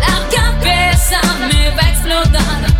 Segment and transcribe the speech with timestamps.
[0.00, 2.75] La cabeza me va a explotar.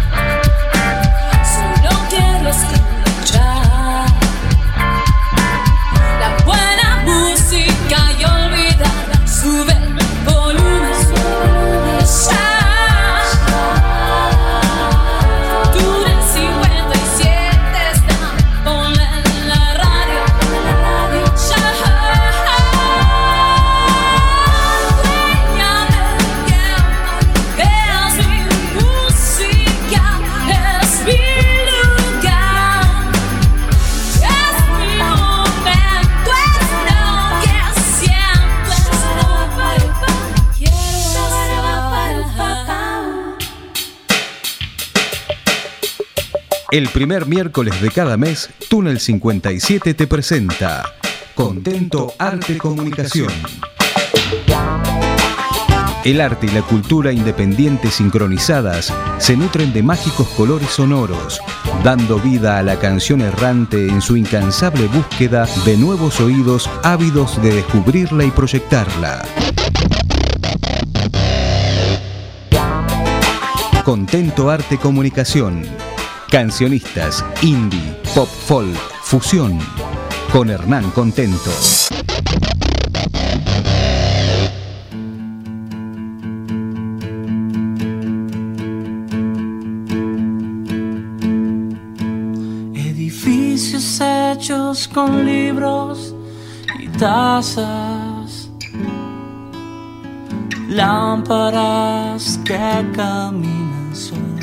[46.76, 50.84] El primer miércoles de cada mes, Túnel 57 te presenta
[51.34, 53.32] Contento Arte Comunicación.
[56.04, 61.40] El arte y la cultura independiente sincronizadas se nutren de mágicos colores sonoros,
[61.82, 67.54] dando vida a la canción errante en su incansable búsqueda de nuevos oídos ávidos de
[67.54, 69.24] descubrirla y proyectarla.
[73.82, 75.85] Contento Arte Comunicación
[76.30, 79.58] Cancionistas, indie, pop folk, fusión.
[80.32, 81.50] Con Hernán Contento.
[92.74, 96.12] Edificios hechos con libros
[96.80, 98.50] y tazas.
[100.68, 104.35] Lámparas que caminan solas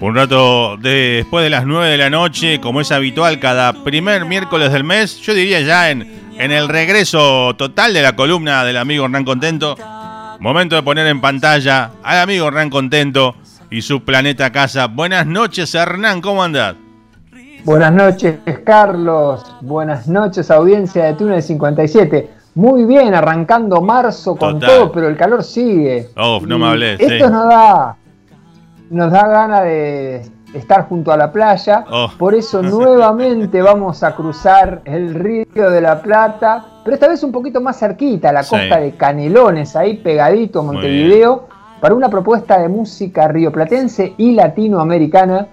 [0.00, 4.72] un rato después de las 9 de la noche, como es habitual cada primer miércoles
[4.72, 6.02] del mes, yo diría ya en,
[6.38, 9.76] en el regreso total de la columna del amigo Hernán Contento.
[10.38, 13.36] Momento de poner en pantalla al amigo Hernán Contento
[13.70, 14.86] y su planeta casa.
[14.86, 16.76] Buenas noches, Hernán, ¿cómo andás?
[17.64, 19.44] Buenas noches, Carlos.
[19.62, 22.30] Buenas noches, audiencia de Túnel 57.
[22.54, 26.10] Muy bien, arrancando marzo con todo, pero el calor sigue.
[26.16, 27.00] Oh, no me hables.
[27.00, 27.96] Esto nos da
[28.90, 30.22] nos da ganas de
[30.54, 31.84] estar junto a la playa.
[31.90, 32.10] Oh.
[32.18, 37.32] Por eso nuevamente vamos a cruzar el río de la Plata, pero esta vez un
[37.32, 41.48] poquito más cerquita, la costa de Canelones, ahí pegadito a Montevideo,
[41.80, 45.48] para una propuesta de música rioplatense y latinoamericana.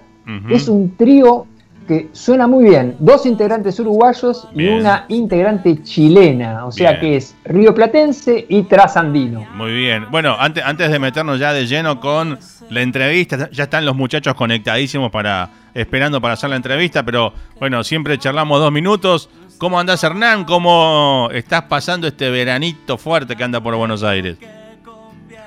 [0.48, 1.46] Es un trío
[1.86, 2.96] que suena muy bien.
[2.98, 6.66] Dos integrantes uruguayos y una integrante chilena.
[6.66, 9.46] O sea que es rioplatense y trasandino.
[9.54, 10.06] Muy bien.
[10.10, 12.38] Bueno, antes, antes de meternos ya de lleno con
[12.70, 17.82] la entrevista, ya están los muchachos conectadísimos para esperando para hacer la entrevista, pero bueno,
[17.82, 19.28] siempre charlamos dos minutos.
[19.58, 20.44] ¿Cómo andás, Hernán?
[20.44, 24.36] ¿Cómo estás pasando este veranito fuerte que anda por Buenos Aires?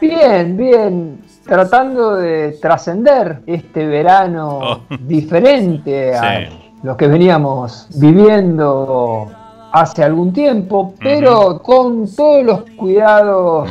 [0.01, 4.81] Bien, bien tratando de trascender este verano oh.
[4.99, 6.49] diferente a
[6.83, 9.31] lo que veníamos viviendo
[9.71, 13.69] hace algún tiempo, pero con todos los cuidados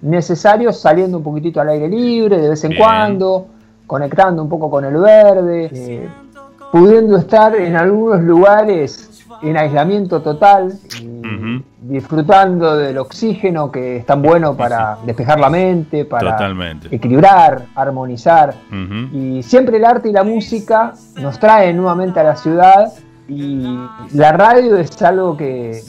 [0.00, 3.46] necesarios, saliendo un poquitito al aire libre de vez en cuando,
[3.86, 6.08] conectando un poco con el verde, eh,
[6.70, 10.78] pudiendo estar en algunos lugares en aislamiento total,
[11.80, 16.54] disfrutando del oxígeno que es tan bueno para despejar la mente, para
[16.90, 18.54] equilibrar, armonizar.
[19.12, 22.92] Y siempre el arte y la música nos traen nuevamente a la ciudad
[23.28, 23.78] y
[24.14, 25.80] la radio es algo que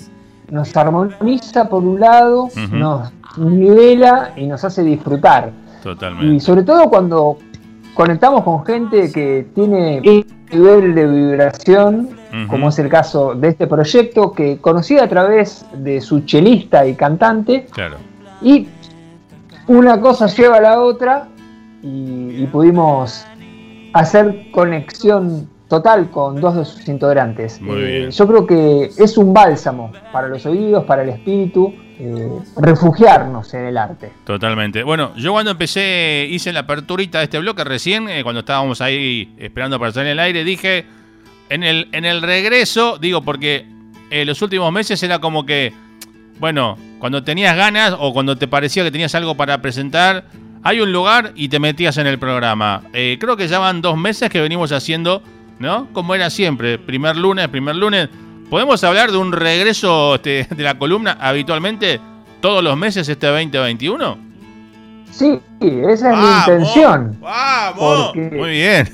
[0.52, 5.52] nos armoniza por un lado, nos nivela y nos hace disfrutar.
[6.22, 7.38] Y sobre todo cuando
[7.94, 10.02] conectamos con gente que tiene
[10.52, 16.00] nivel de vibración como es el caso de este proyecto que conocí a través de
[16.00, 17.66] su chelista y cantante.
[17.72, 17.98] Claro.
[18.42, 18.68] Y
[19.68, 21.28] una cosa lleva a la otra
[21.82, 23.26] y, pudimos
[23.94, 27.60] hacer conexión total con dos de sus integrantes.
[27.64, 33.54] Eh, yo creo que es un bálsamo para los oídos, para el espíritu, eh, refugiarnos
[33.54, 34.14] en el arte.
[34.24, 34.84] Totalmente.
[34.84, 39.34] Bueno, yo cuando empecé, hice la aperturita de este bloque recién, eh, cuando estábamos ahí
[39.38, 40.86] esperando para salir el aire, dije,
[41.50, 43.66] en el, en el regreso, digo, porque
[44.12, 45.74] en los últimos meses era como que,
[46.40, 50.24] bueno, cuando tenías ganas o cuando te parecía que tenías algo para presentar,
[50.64, 52.84] hay un lugar y te metías en el programa.
[52.94, 55.22] Eh, creo que ya van dos meses que venimos haciendo,
[55.60, 55.88] ¿no?
[55.92, 58.08] Como era siempre, primer lunes, primer lunes.
[58.50, 62.02] ¿Podemos hablar de un regreso este, de la columna habitualmente
[62.42, 64.30] todos los meses este 2021?
[65.12, 67.18] Sí, esa es mi intención.
[67.22, 68.16] ¡Vamos!
[68.16, 68.88] Muy bien.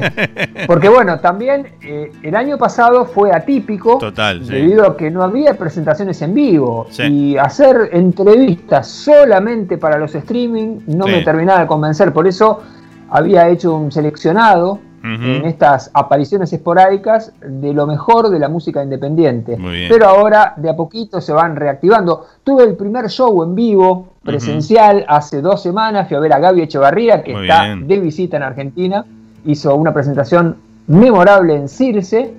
[0.66, 3.98] porque bueno, también eh, el año pasado fue atípico.
[3.98, 6.86] Total, Debido a que no había presentaciones en vivo.
[7.10, 12.14] Y hacer entrevistas solamente para los streaming no me terminaba de convencer.
[12.14, 12.62] Por eso
[13.10, 19.56] había hecho un seleccionado en estas apariciones esporádicas de lo mejor de la música independiente.
[19.88, 22.26] Pero ahora de a poquito se van reactivando.
[22.42, 26.08] Tuve el primer show en vivo, presencial, hace dos semanas.
[26.08, 29.04] Fui a ver a Gaby Echevarría, que está de visita en Argentina.
[29.44, 30.56] Hizo una presentación
[30.86, 32.34] memorable en Circe.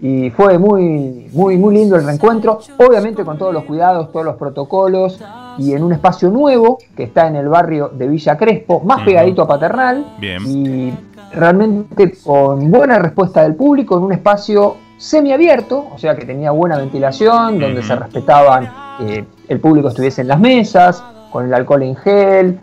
[0.00, 2.60] Y fue muy, muy, muy lindo el reencuentro.
[2.78, 5.20] Obviamente con todos los cuidados, todos los protocolos.
[5.58, 9.42] Y en un espacio nuevo que está en el barrio de Villa Crespo, más pegadito
[9.42, 10.16] a Paternal.
[10.20, 10.92] Y
[11.34, 16.76] realmente con buena respuesta del público en un espacio semiabierto, o sea que tenía buena
[16.76, 21.02] ventilación, donde se respetaban que el público estuviese en las mesas,
[21.32, 22.60] con el alcohol en gel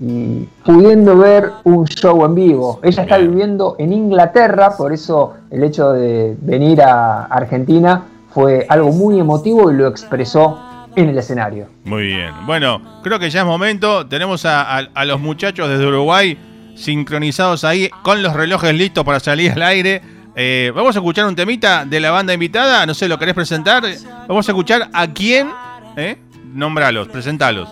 [0.00, 2.80] y pudiendo ver un show en vivo.
[2.82, 8.92] Ella está viviendo en Inglaterra, por eso el hecho de venir a Argentina fue algo
[8.92, 10.58] muy emotivo y lo expresó
[10.94, 11.66] en el escenario.
[11.84, 12.32] Muy bien.
[12.46, 14.06] Bueno, creo que ya es momento.
[14.06, 16.38] Tenemos a, a los muchachos desde Uruguay
[16.76, 20.00] sincronizados ahí con los relojes listos para salir al aire.
[20.36, 23.82] Eh, vamos a escuchar un temita de la banda invitada, no sé, ¿lo querés presentar?
[24.28, 25.50] Vamos a escuchar a quién,
[25.96, 26.16] ¿eh?
[26.54, 27.68] Nombralos, presentalos.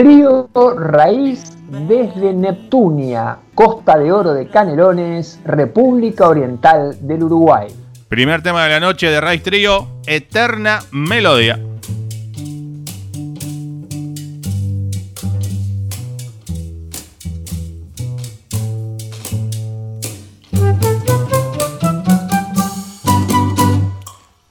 [0.00, 0.48] Trío
[0.78, 7.68] Raíz desde Neptunia, Costa de Oro de Canelones, República Oriental del Uruguay.
[8.08, 11.60] Primer tema de la noche de Raíz Trío, Eterna Melodía.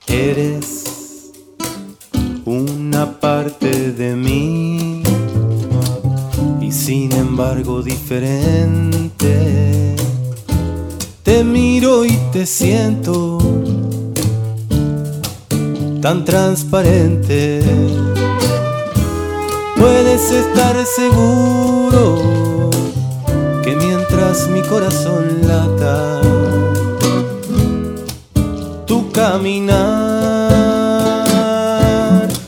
[0.08, 0.79] de
[7.40, 9.32] embargo diferente.
[11.24, 13.38] Te miro y te siento
[16.02, 17.62] tan transparente.
[19.78, 22.20] Puedes estar seguro
[23.64, 26.20] que mientras mi corazón lata,
[28.86, 30.50] tu caminar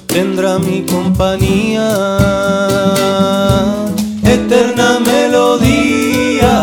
[0.07, 2.40] tendrá mi compañía,
[4.51, 6.55] eterna melodía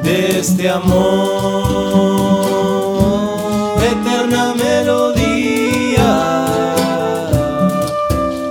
[0.00, 1.02] de este amor,
[3.82, 6.10] eterna melodía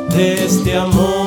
[0.10, 1.19] de este amor.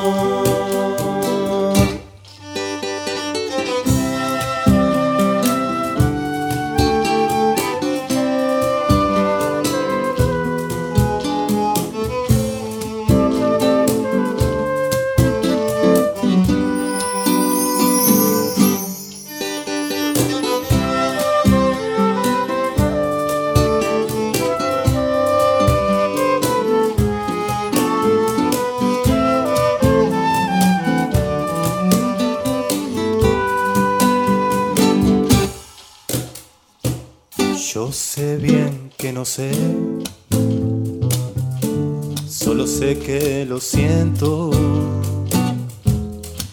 [43.44, 44.50] Lo siento,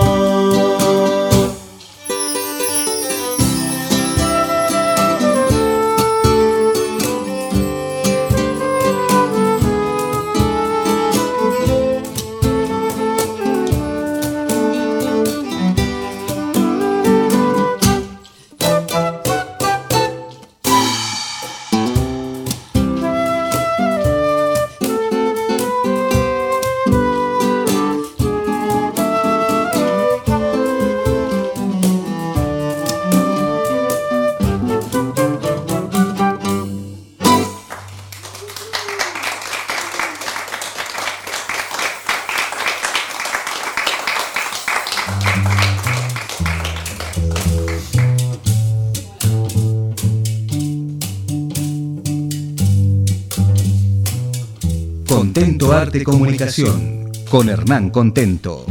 [55.60, 58.64] Arte Comunicación con Hernán Contento.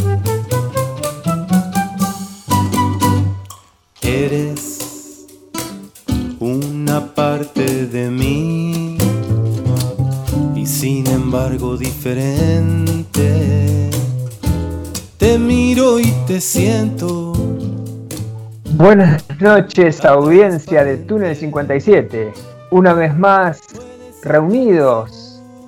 [4.01, 5.27] Eres
[7.15, 8.97] parte de mí
[10.55, 13.21] y sin embargo diferente.
[15.17, 17.33] Te miro y te siento.
[18.73, 22.33] Buenas noches, audiencia de Túnel 57.
[22.71, 23.61] Una vez más,
[24.23, 25.20] reunidos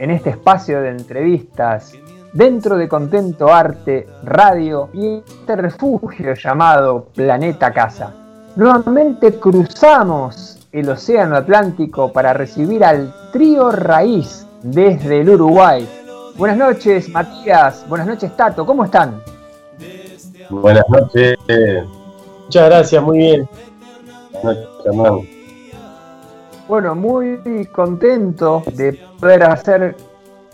[0.04, 1.94] en este espacio de entrevistas
[2.34, 8.14] dentro de Contento Arte, Radio y este refugio llamado Planeta Casa.
[8.58, 15.88] Nuevamente cruzamos el Océano Atlántico para recibir al trío Raíz desde el Uruguay.
[16.36, 17.86] Buenas noches, Matías.
[17.88, 18.66] Buenas noches, Tato.
[18.66, 19.22] ¿Cómo están?
[20.50, 21.38] Buenas noches.
[22.44, 23.50] Muchas gracias, muy bien.
[24.42, 25.33] Buenas noches,
[26.74, 29.96] Bueno, muy contento de poder hacer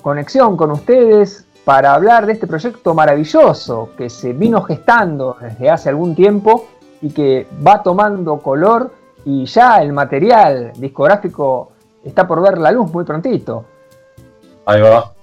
[0.01, 5.88] conexión con ustedes para hablar de este proyecto maravilloso que se vino gestando desde hace
[5.88, 6.67] algún tiempo
[7.01, 8.91] y que va tomando color
[9.23, 11.71] y ya el material discográfico
[12.03, 13.63] está por ver la luz muy prontito.
[14.65, 15.13] Ahí va.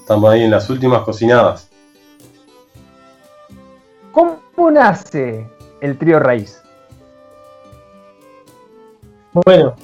[0.00, 1.70] Estamos ahí en las últimas cocinadas.
[4.12, 5.48] ¿Cómo nace
[5.80, 6.63] el trío Raíz?
[9.34, 9.74] Bueno,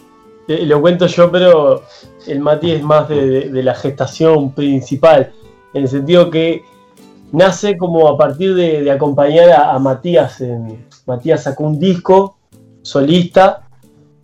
[0.47, 1.83] lo cuento yo, pero
[2.26, 5.33] el Mati es más de, la gestación principal,
[5.75, 6.62] en el sentido que
[7.33, 10.42] nace como a partir de, acompañar a, Matías.
[11.07, 12.37] Matías sacó un disco
[12.83, 13.69] solista.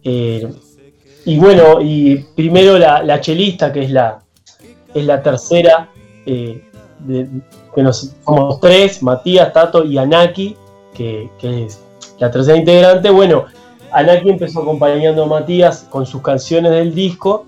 [0.03, 0.49] Eh,
[1.25, 4.21] y bueno, y primero la, chelista, que es la,
[4.95, 5.91] es la tercera,
[6.25, 6.63] eh,
[7.75, 10.57] que nos somos tres, Matías, Tato y Anaki,
[10.95, 11.81] que, que es
[12.21, 13.11] la tercera integrante.
[13.11, 13.47] Bueno,
[13.93, 17.47] Anaki empezó acompañando a Matías con sus canciones del disco.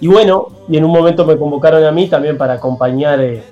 [0.00, 3.42] Y bueno, y en un momento me convocaron a mí también para acompañar eh,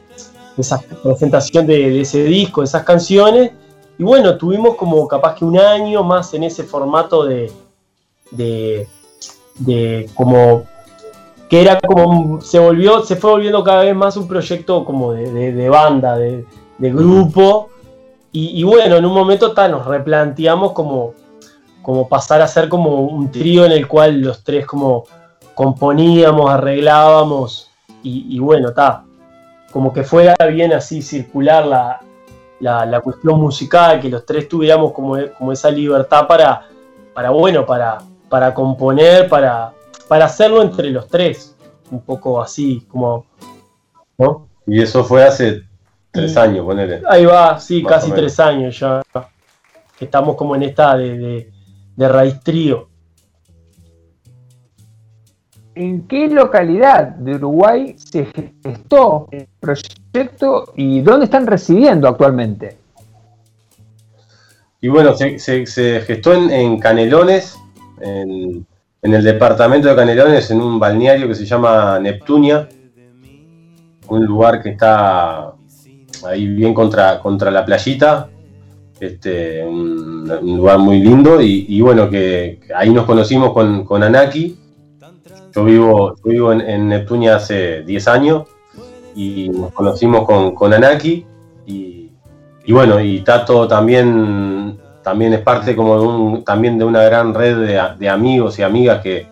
[0.57, 3.53] esa presentación de, ese disco, esas canciones.
[3.99, 7.51] Y bueno, tuvimos como capaz que un año más en ese formato de,
[8.31, 8.87] de,
[9.59, 10.65] de como
[11.49, 15.69] que era como se volvió, se fue volviendo cada vez más un proyecto como de,
[15.69, 16.45] banda, de,
[16.79, 17.71] grupo.
[18.33, 21.15] Y, bueno, en un momento tal, nos replanteamos como
[21.87, 25.05] como pasar a ser como un trío en el cual los tres como
[25.55, 27.71] componíamos, arreglábamos
[28.03, 29.05] y, bueno, está,
[29.71, 31.65] como que fuera bien así circular
[32.59, 36.63] la, cuestión musical, que los tres tuviéramos como, como esa libertad para,
[37.15, 39.73] para bueno, para, para componer, para,
[40.09, 41.55] para hacerlo entre los tres,
[41.93, 43.27] un poco así, como...
[44.19, 44.49] ¿no?
[44.67, 45.63] Y eso fue hace
[46.11, 47.03] tres años, ponele.
[47.09, 49.03] Ahí va, sí, casi tres años ya.
[50.01, 51.56] Estamos como en esta de de
[51.97, 52.89] Raíz Trío.
[55.75, 58.27] ¿En qué localidad de Uruguay se
[58.65, 62.79] gestó el proyecto y dónde están residiendo actualmente?
[64.81, 67.59] Y bueno, se, gestó en, Canelones,
[68.01, 68.67] en,
[69.03, 72.69] el departamento de Canelones, en un balneario que se llama Neptunia,
[74.09, 75.53] un lugar que está
[76.27, 78.31] ahí bien contra, contra la playita,
[79.01, 84.59] este, un, lugar muy lindo y, bueno, que ahí nos conocimos con, Anaki.
[85.55, 88.49] Yo vivo, vivo en, Neptunia hace 10 años
[89.15, 91.25] y nos conocimos con, Anaki
[91.67, 92.11] y,
[92.73, 97.97] bueno, y Tato también, también es parte como de, un, también de una gran red
[97.99, 99.27] de, amigos y amigas que,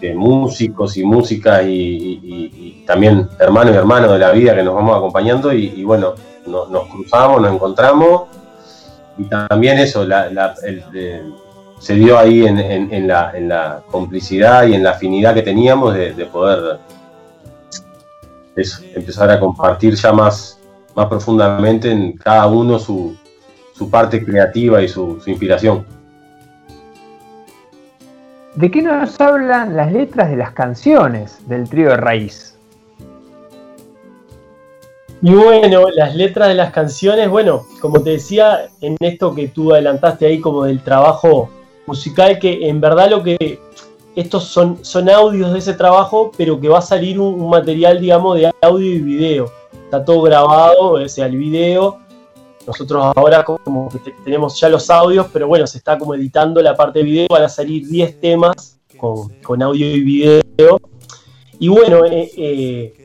[0.00, 4.96] de músicos y música y, también hermanos y hermanos de la vida que nos vamos
[4.96, 6.14] acompañando y, bueno,
[6.46, 8.22] nos cruzamos, nos encontramos
[9.18, 10.06] y también eso,
[11.78, 16.78] se dio ahí en, la, complicidad y en la afinidad que teníamos de, poder
[18.94, 20.58] empezar a compartir ya más,
[20.94, 23.16] más profundamente en cada uno su,
[23.90, 25.84] parte creativa y su, su inspiración.
[28.54, 32.51] ¿De qué nos hablan las letras de las canciones del trío de raíz?
[35.24, 39.72] Y bueno, las letras de las canciones, bueno, como te decía, en esto que tú
[39.72, 41.48] adelantaste ahí como del trabajo
[41.86, 43.60] musical, que en verdad lo que
[44.16, 48.36] estos son, son audios de ese trabajo, pero que va a salir un, material, digamos,
[48.36, 49.52] de audio y video.
[49.84, 52.00] Está todo grabado, o sea, el video.
[52.66, 56.74] Nosotros ahora como que tenemos ya los audios, pero bueno, se está como editando la
[56.74, 60.80] parte de video, van a salir 10 temas con, audio y video.
[61.60, 63.01] Y bueno, eh, eh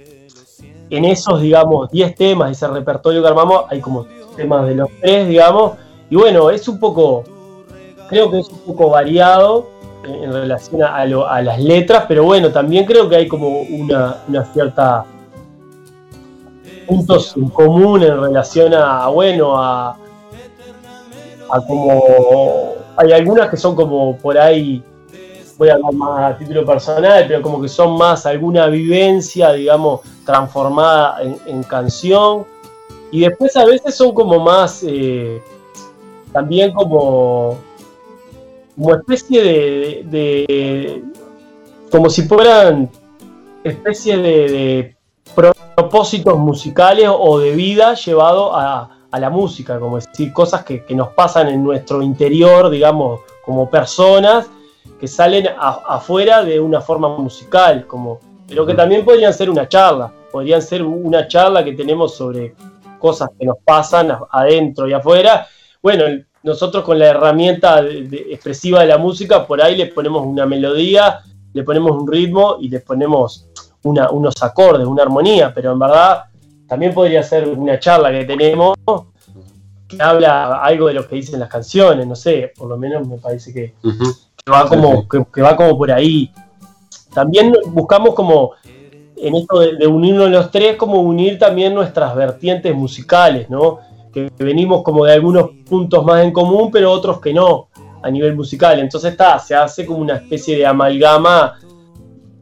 [0.89, 5.27] en esos, digamos, 10 temas, ese repertorio que armamos, hay como temas de los tres,
[5.27, 5.73] digamos,
[6.09, 7.23] y bueno, es un poco,
[8.09, 9.67] creo que es un poco variado
[10.05, 14.17] en relación a, las letras, pero bueno, también creo que hay como una,
[14.53, 15.05] cierta
[16.87, 19.97] puntos en común en relación a, bueno, a,
[21.51, 22.01] a como
[22.95, 24.81] hay algunas que son como por ahí,
[25.57, 30.01] voy a hablar más a título personal, pero como que son más alguna vivencia, digamos,
[30.25, 32.45] transformada en, canción.
[33.11, 35.41] Y después a veces son como más, eh,
[36.31, 37.57] también como,
[38.75, 41.03] como especie de,
[41.89, 42.89] como si fueran
[43.63, 44.95] especie de,
[45.75, 51.47] propósitos musicales o de vida llevado a, la música, como decir, cosas que, nos pasan
[51.47, 54.47] en nuestro interior, digamos, como personas
[54.99, 60.11] que salen afuera de una forma musical, como, pero que también podrían ser una charla,
[60.31, 62.55] podrían ser una charla que tenemos sobre
[62.99, 65.47] cosas que nos pasan adentro y afuera.
[65.81, 66.05] Bueno,
[66.43, 71.19] nosotros con la herramienta expresiva de la música, por ahí le ponemos una melodía,
[71.53, 73.47] le ponemos un ritmo y le ponemos
[73.83, 76.23] unos acordes, una armonía, pero en verdad
[76.67, 78.75] también podría ser una charla que tenemos
[79.87, 83.17] que habla algo de lo que dicen las canciones, no sé, por lo menos me
[83.17, 83.73] parece que,
[84.51, 86.31] va, como, que, va como por ahí.
[87.13, 88.51] También buscamos como,
[89.15, 93.79] en esto de, de unirnos los tres, como unir también nuestras vertientes musicales, ¿no?
[94.13, 97.67] Que venimos como de algunos puntos más en común, pero otros que no,
[98.01, 98.79] a nivel musical.
[98.79, 101.59] Entonces está, se hace como una especie de amalgama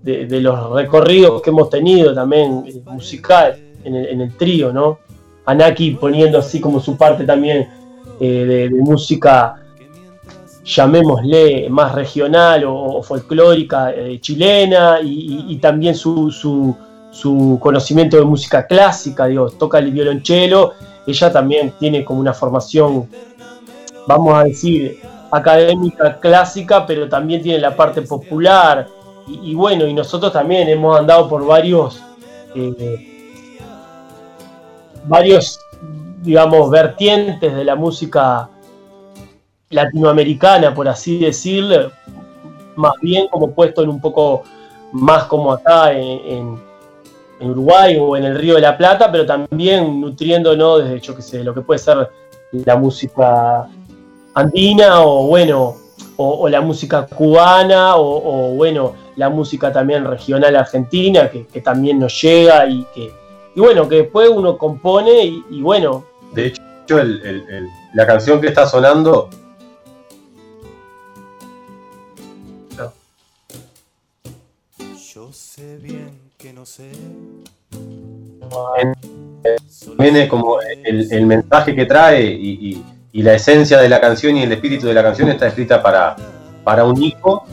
[0.06, 5.00] de, los recorridos que hemos tenido también eh, musical en el, trío, ¿no?
[5.46, 7.70] Anaki poniendo así como su parte también
[8.20, 9.56] eh, de, música,
[10.66, 19.28] llamémosle, más regional o, folclórica eh, chilena y, también su, su, conocimiento de música clásica,
[19.28, 20.74] digo, toca el violonchelo,
[21.06, 23.08] ella también tiene como una formación,
[24.08, 25.00] vamos a decir,
[25.32, 28.88] académica clásica, pero también tiene la parte popular,
[29.28, 32.02] y, bueno, y nosotros también hemos andado por varios,
[32.56, 33.42] eh,
[35.06, 35.60] varios,
[36.22, 38.50] digamos, vertientes de la música
[39.76, 41.92] latinoamericana, por así decirlo,
[42.76, 44.44] más bien como puesto en un poco
[44.92, 46.64] más como acá en,
[47.38, 51.44] Uruguay o en el Río de la Plata, pero también nutriéndonos desde, yo que sé,
[51.44, 52.10] lo que puede ser
[52.52, 53.68] la música
[54.34, 55.76] andina o bueno,
[56.16, 62.66] o, la música cubana o, bueno, la música también regional argentina que, también nos llega
[62.68, 63.14] y que
[63.54, 66.06] y bueno, que después uno compone y, bueno.
[66.34, 67.00] De hecho,
[67.94, 69.30] la canción que está sonando...
[75.56, 76.90] sé bien que no sé.
[79.98, 82.84] Viene como el, mensaje que trae y
[83.16, 86.18] y la esencia de la canción y el espíritu de la canción está escrita para,
[86.66, 87.46] para un hijo.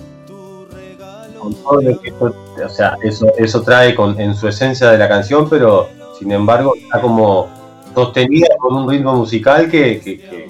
[1.41, 5.89] o sea, eso, eso trae con, en su esencia de la canción, pero
[6.19, 7.49] sin embargo está como
[7.95, 10.49] sostenida con un ritmo musical que, que,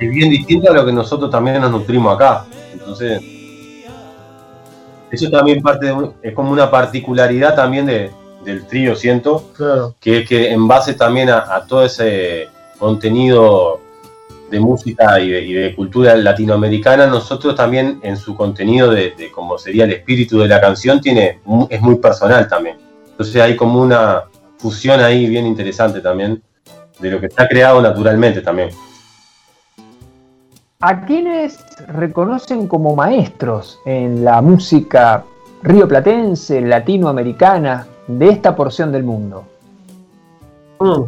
[0.00, 2.46] es bien distinto a lo que nosotros también nos nutrimos acá.
[2.72, 3.20] Entonces,
[5.10, 5.92] eso también parte
[6.22, 8.10] es como una particularidad también de,
[8.44, 9.50] del trío, siento,
[10.00, 13.80] que es que en base también a todo ese contenido
[14.50, 19.84] de música y de, cultura latinoamericana, nosotros también en su contenido de, de como sería
[19.84, 22.76] el espíritu de la canción, tiene, es muy personal también.
[23.10, 24.24] Entonces hay como una
[24.58, 26.42] fusión ahí bien interesante también
[26.98, 28.70] de lo que está creado naturalmente también.
[30.82, 35.26] ¿A quiénes reconocen como maestros en la música
[35.62, 39.44] rioplatense, latinoamericana, de esta porción del mundo?
[40.78, 41.02] Mm.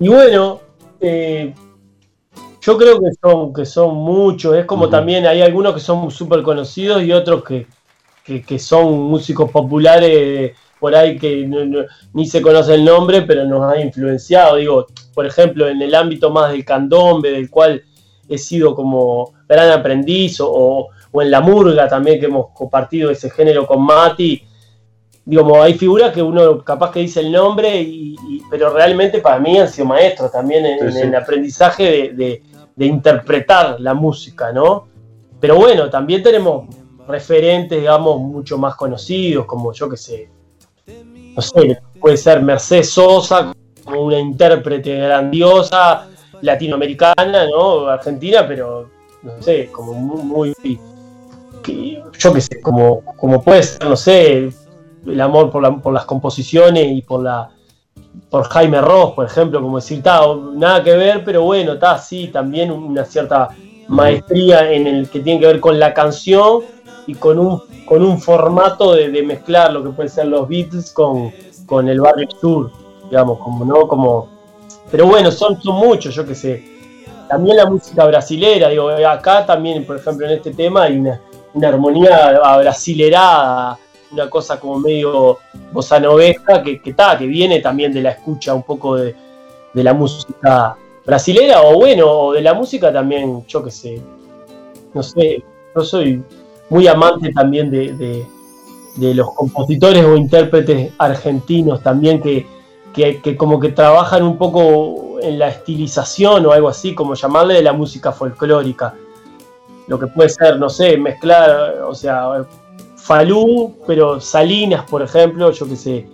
[0.00, 0.58] Y bueno,
[1.00, 1.54] eh,
[2.60, 6.42] yo creo que son, que son muchos, es como también hay algunos que son súper
[6.42, 7.68] conocidos y otros que,
[8.58, 11.48] son músicos populares por ahí que
[12.12, 14.56] ni se conoce el nombre, pero nos ha influenciado.
[14.56, 17.82] Digo, por ejemplo, en el ámbito más del candombe, del cual
[18.28, 23.30] he sido como gran aprendiz, o, o en la murga también, que hemos compartido ese
[23.30, 24.42] género con Mati,
[25.24, 28.14] digamos, hay figuras que uno capaz que dice el nombre, y,
[28.50, 32.42] pero realmente para mí han sido maestros también en, el aprendizaje de,
[32.84, 34.86] interpretar la música, ¿no?
[35.40, 36.66] Pero bueno, también tenemos
[37.08, 40.28] referentes, digamos, mucho más conocidos, como yo que sé,
[41.34, 43.54] no sé, puede ser Mercedes Sosa,
[43.86, 46.08] como una intérprete grandiosa,
[46.42, 47.86] latinoamericana, ¿no?
[47.86, 48.90] Argentina, pero
[49.22, 50.54] no sé, como muy,
[52.18, 54.50] yo que sé, como, como puede ser, no sé,
[55.06, 57.50] el amor por, las composiciones y por la
[58.30, 60.02] por Jaime Ross, por ejemplo, como decir,
[60.54, 63.50] nada que ver, pero bueno, está sí, también una cierta
[63.88, 66.62] maestría en el que tiene que ver con la canción
[67.06, 71.30] y con un, con un formato de, mezclar lo que pueden ser los Beatles con,
[71.66, 72.70] con el barrio sur,
[73.10, 74.28] digamos, como no, como.
[74.90, 76.64] Pero bueno, son, son muchos, yo que sé.
[77.28, 81.20] también la música brasilera, digo, acá también, por ejemplo, en este tema hay una,
[81.68, 83.78] armonía brasilerada,
[84.12, 85.38] una cosa como medio
[85.72, 86.00] bossa
[86.62, 89.14] que, que, que viene también de la escucha un poco de,
[89.74, 94.00] la música brasilera, o bueno, o de la música también, yo qué sé,
[94.94, 95.42] no sé,
[95.74, 96.22] yo soy
[96.70, 98.26] muy amante también de,
[98.96, 102.46] de los compositores o intérpretes argentinos también que,
[102.96, 107.62] que, como que trabajan un poco en la estilización o algo así, como llamarle de
[107.62, 108.94] la música folclórica.
[109.86, 112.46] Lo que puede ser, no sé, mezclar, o sea,
[112.96, 116.08] Falú, pero Salinas, por ejemplo, yo qué sé.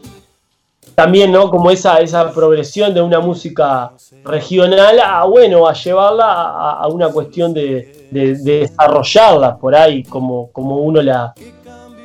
[0.95, 1.49] También, ¿no?
[1.51, 3.93] Como esa, esa progresión de una música
[4.25, 11.01] regional a, bueno, a llevarla a, una cuestión de, desarrollarla por ahí, como, como uno
[11.01, 11.33] la,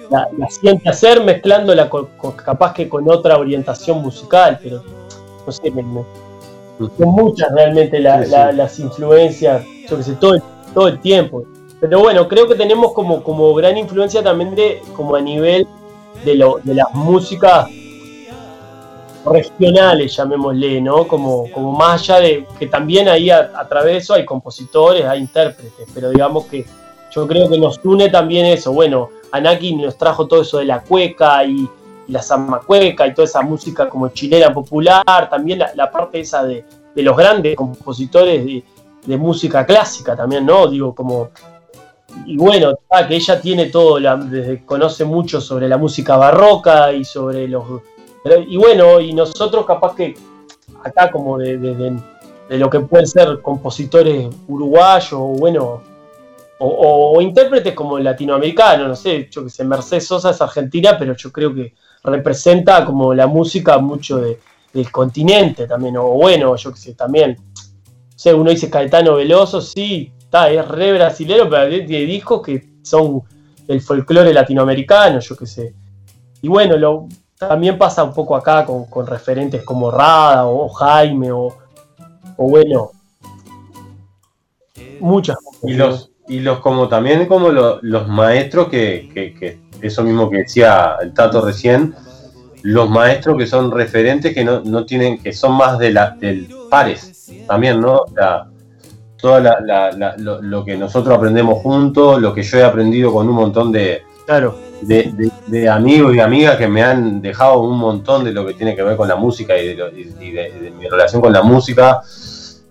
[0.10, 1.90] la, siente hacer mezclándola
[2.44, 4.84] capaz que con otra orientación musical, pero
[5.46, 5.72] no sé,
[6.78, 10.42] son muchas realmente las influencias, yo que sé, todo el,
[10.74, 11.44] todo el tiempo.
[11.80, 15.68] Pero bueno, creo que tenemos como, como gran influencia también de, como a nivel
[16.26, 17.68] de, lo, de las músicas
[19.26, 21.08] regionales, llamémosle, ¿no?
[21.08, 25.06] Como, como más allá de que también ahí a, a, través de eso hay compositores,
[25.06, 26.66] hay intérpretes, pero digamos que
[27.12, 30.82] yo creo que nos une también eso, bueno, Anaki nos trajo todo eso de la
[30.82, 31.70] cueca y,
[32.08, 36.64] la zamacueca y toda esa música como chilena popular, también la, parte esa de,
[36.96, 40.68] los grandes compositores de, música clásica también, ¿no?
[40.68, 41.30] Digo, como...
[42.26, 42.74] Y bueno,
[43.08, 47.64] que ella tiene todo, desde, conoce mucho sobre la música barroca y sobre los...
[48.48, 50.16] Y bueno, y nosotros capaz que
[50.84, 55.82] acá como de, de lo que pueden ser compositores uruguayos, bueno,
[56.60, 61.16] o, intérpretes como el latinoamericano, no sé, yo que sé, Mercedes Sosa es argentina, pero
[61.16, 66.80] yo creo que representa como la música mucho del continente también, o bueno, yo que
[66.80, 71.86] sé, también, no sé, uno dice Caetano Veloso, sí, está, es re brasilero, pero hay
[72.06, 73.22] discos que son
[73.68, 75.74] el folclore latinoamericano, yo que sé.
[76.42, 81.56] Y bueno, lo, también pasa un poco acá con, referentes como Rada o Jaime o,
[82.38, 82.92] o bueno,
[85.00, 91.14] muchas cosas y los como también como los maestros que, eso mismo que decía el
[91.14, 91.96] Tato recién,
[92.64, 97.32] los maestros que son referentes que no, tienen, que son más de la, del pares
[97.48, 98.06] también, ¿no?
[98.14, 98.48] Sea,
[99.18, 104.04] todo lo, que nosotros aprendemos juntos, lo que yo he aprendido con un montón de,
[104.26, 104.60] claro.
[104.82, 108.84] de, amigos y amigas que me han dejado un montón de lo que tiene que
[108.84, 112.02] ver con la música y de mi relación con la música.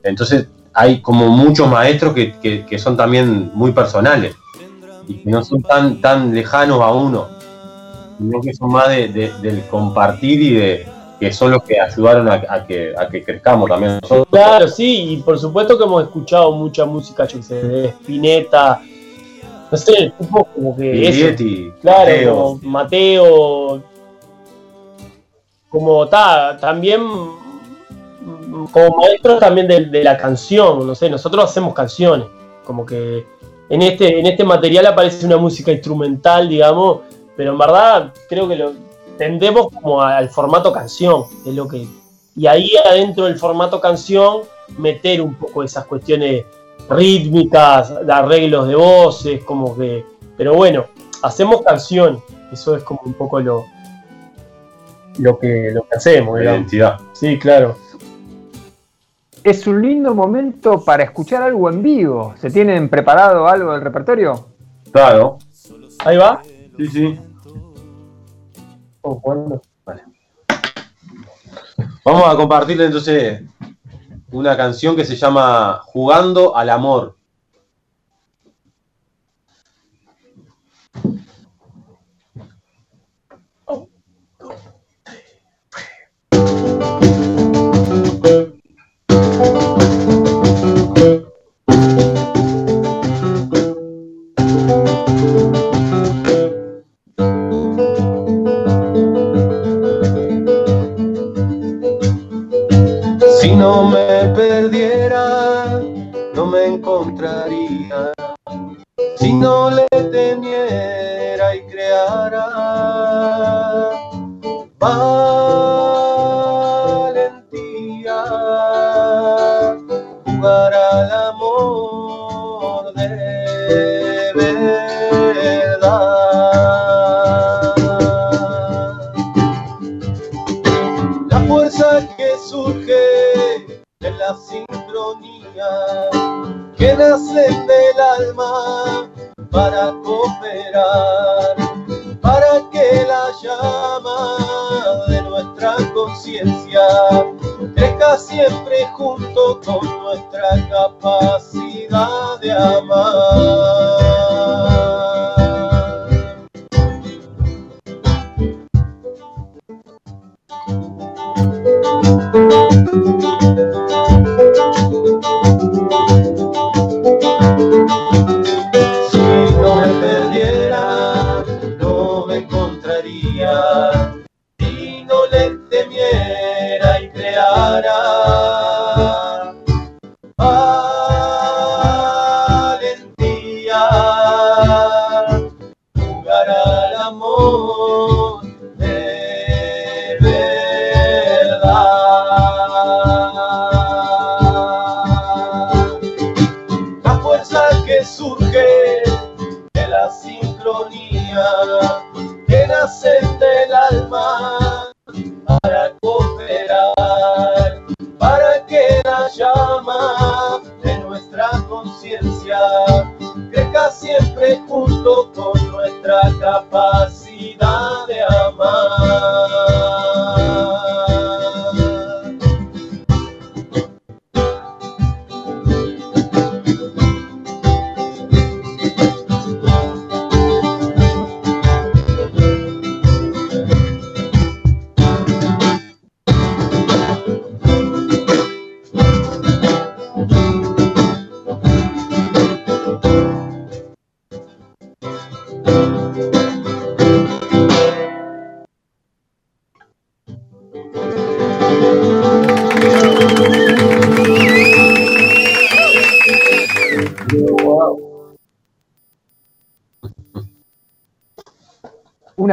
[0.05, 0.47] Entonces,
[0.79, 4.37] hay como muchos maestros que, son también muy personales
[5.09, 7.29] y que no son tan, tan lejanos a uno,
[8.19, 10.87] sino que son más del compartir y de
[11.19, 14.27] que son los que ayudaron a, que, a que crezcamos también nosotros.
[14.31, 18.83] Claro, sí, y por supuesto que hemos escuchado mucha música, yo sé, de Spinetta,
[19.73, 21.75] no sé, como que...
[21.81, 23.83] claro, Mateo, Mateo
[25.71, 27.01] como está, también
[28.73, 32.27] como maestros también de, la canción, no sé, nosotros hacemos canciones,
[32.64, 33.27] como que
[33.69, 37.01] en este, en este material aparece una música instrumental, digamos,
[37.37, 38.73] pero en verdad creo que lo
[39.19, 41.87] tendemos como al formato canción, es lo que
[42.38, 44.42] y ahí adentro del formato canción
[44.77, 46.45] meter un poco esas cuestiones
[46.88, 50.05] rítmicas, de arreglos de voces, como que,
[50.37, 50.85] pero bueno,
[51.23, 53.64] hacemos canción, eso es como un poco lo
[55.19, 56.99] lo que lo que hacemos, la identidad.
[57.14, 57.75] Sí, claro
[59.46, 62.35] es un lindo momento para escuchar algo en vivo.
[62.37, 64.48] ¿Se tienen preparado algo del repertorio?
[64.90, 65.38] Claro.
[66.04, 66.42] Ahí va.
[66.76, 67.20] Sí, sí.
[69.02, 69.22] Oh,
[69.85, 70.02] vale.
[72.04, 73.44] Vamos a compartir entonces
[74.32, 77.15] una canción que se llama Jugando al Amor.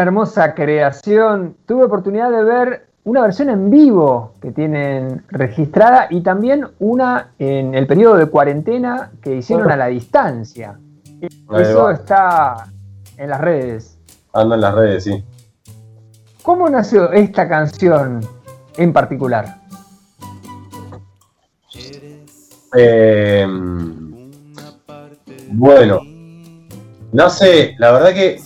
[0.01, 1.56] Hermosa creación.
[1.65, 7.75] Tuve oportunidad de ver una versión en vivo que tienen registrada y también una en
[7.75, 10.79] el periodo de cuarentena que hicieron a la distancia.
[11.51, 12.67] Eso está
[13.17, 13.97] en las redes.
[14.34, 15.23] Anda en las redes, sí.
[16.41, 18.21] ¿Cómo nació esta canción
[18.77, 19.58] en particular?
[22.75, 23.45] Eh,
[25.51, 25.99] bueno,
[27.12, 28.39] nace, la verdad que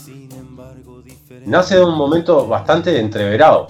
[1.47, 3.67] nace de un momento bastante entreverado.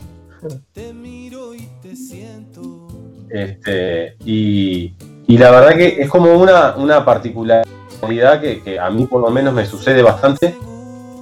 [3.30, 4.94] Este, y,
[5.28, 9.66] la verdad que es como una, una particularidad que, a mí por lo menos me
[9.66, 10.56] sucede bastante,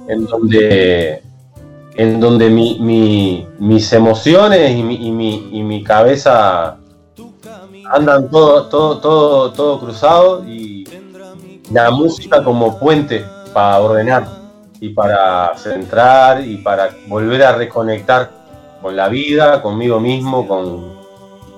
[0.08, 1.22] en donde,
[1.94, 4.94] en donde mis emociones y mi,
[5.52, 6.78] y mi, cabeza
[7.92, 10.88] andan todo, todo, todo, todo cruzado y
[11.72, 14.45] la música como puente para ordenar
[14.80, 18.30] y para centrar y para volver a reconectar
[18.80, 20.96] con la vida, conmigo mismo, con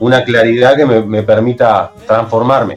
[0.00, 2.76] una claridad que me, permita transformarme.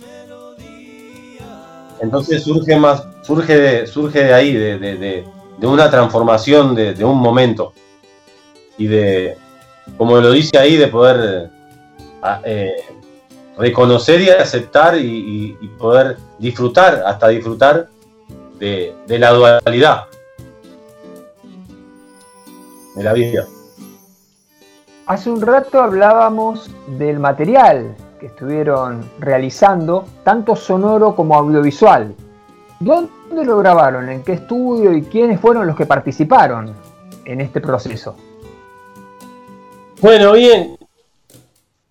[2.00, 5.26] Entonces surge más, surge de, surge de ahí, de,
[5.62, 7.74] una transformación de, un momento.
[8.78, 9.38] Y de,
[9.98, 11.52] como lo dice ahí, de poder
[12.44, 12.84] eh,
[13.58, 17.88] reconocer y aceptar y, poder disfrutar, hasta disfrutar
[18.60, 20.11] de la dualidad
[22.96, 23.46] de la vida.
[25.08, 32.16] Hace un rato hablábamos del material que estuvieron realizando, tanto sonoro como audiovisual.
[32.80, 34.10] ¿Dónde lo grabaron?
[34.10, 34.94] ¿En qué estudio?
[34.94, 36.74] ¿Y quiénes fueron los que participaron
[37.26, 38.16] en este proceso?
[40.02, 40.78] Bueno, bien.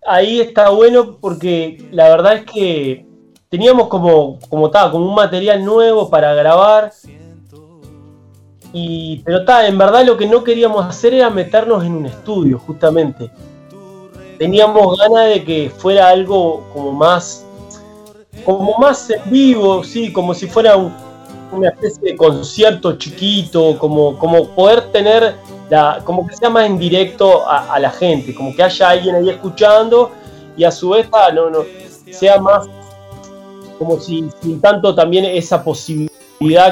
[0.05, 3.05] Ahí está bueno porque la verdad es que
[3.49, 6.91] teníamos como, como, estaba, como un material nuevo para grabar
[8.73, 12.57] y, pero está, en verdad lo que no queríamos hacer era meternos en un estudio,
[12.59, 13.29] justamente.
[14.37, 17.45] Teníamos ganas de que fuera algo como más,
[18.45, 24.47] como más en vivo, sí, como si fuera una especie de concierto chiquito, como, como
[24.55, 25.35] poder tener,
[25.69, 29.29] la, como que sea más en directo a, la gente, como que haya alguien ahí
[29.29, 30.11] escuchando
[30.55, 31.59] y a su vez no, no,
[32.09, 32.67] sea más
[33.77, 36.10] como si sin tanto también esa posibilidad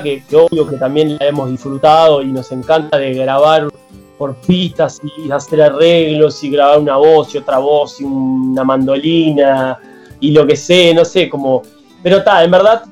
[0.03, 3.69] que, obvio que también la hemos disfrutado y nos encanta de grabar
[4.17, 9.77] por pistas y hacer arreglos y grabar una voz y otra voz y una mandolina
[10.19, 11.61] y lo que sé, no sé, como...
[12.01, 12.83] Pero está, en verdad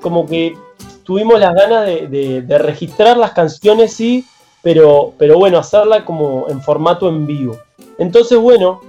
[0.00, 0.54] como que
[1.02, 4.24] tuvimos las ganas de, registrar las canciones, sí,
[4.62, 7.56] pero, pero bueno, hacerla como en formato en vivo.
[7.98, 8.80] Entonces, bueno,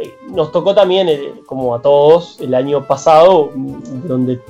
[0.00, 4.40] eh, nos tocó también, eh, como a todos, el año pasado, donde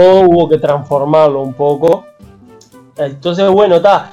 [0.00, 2.06] todo hubo que transformarlo un poco.
[2.96, 4.12] Entonces, bueno, está.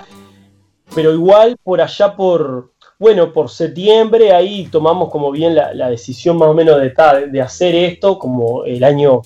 [0.94, 6.50] Pero igual por allá por, bueno, por septiembre ahí tomamos como bien la, decisión más
[6.50, 6.94] o menos de,
[7.32, 9.22] de hacer esto, como el año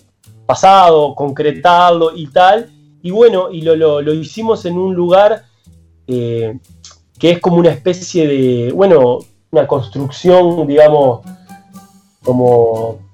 [0.45, 2.69] pasado, concretarlo y tal.
[3.01, 5.45] Y bueno, y lo, hicimos en un lugar
[6.05, 6.59] eh,
[7.17, 9.17] que es como una especie de, bueno,
[9.49, 11.21] una construcción, digamos,
[12.23, 13.10] como...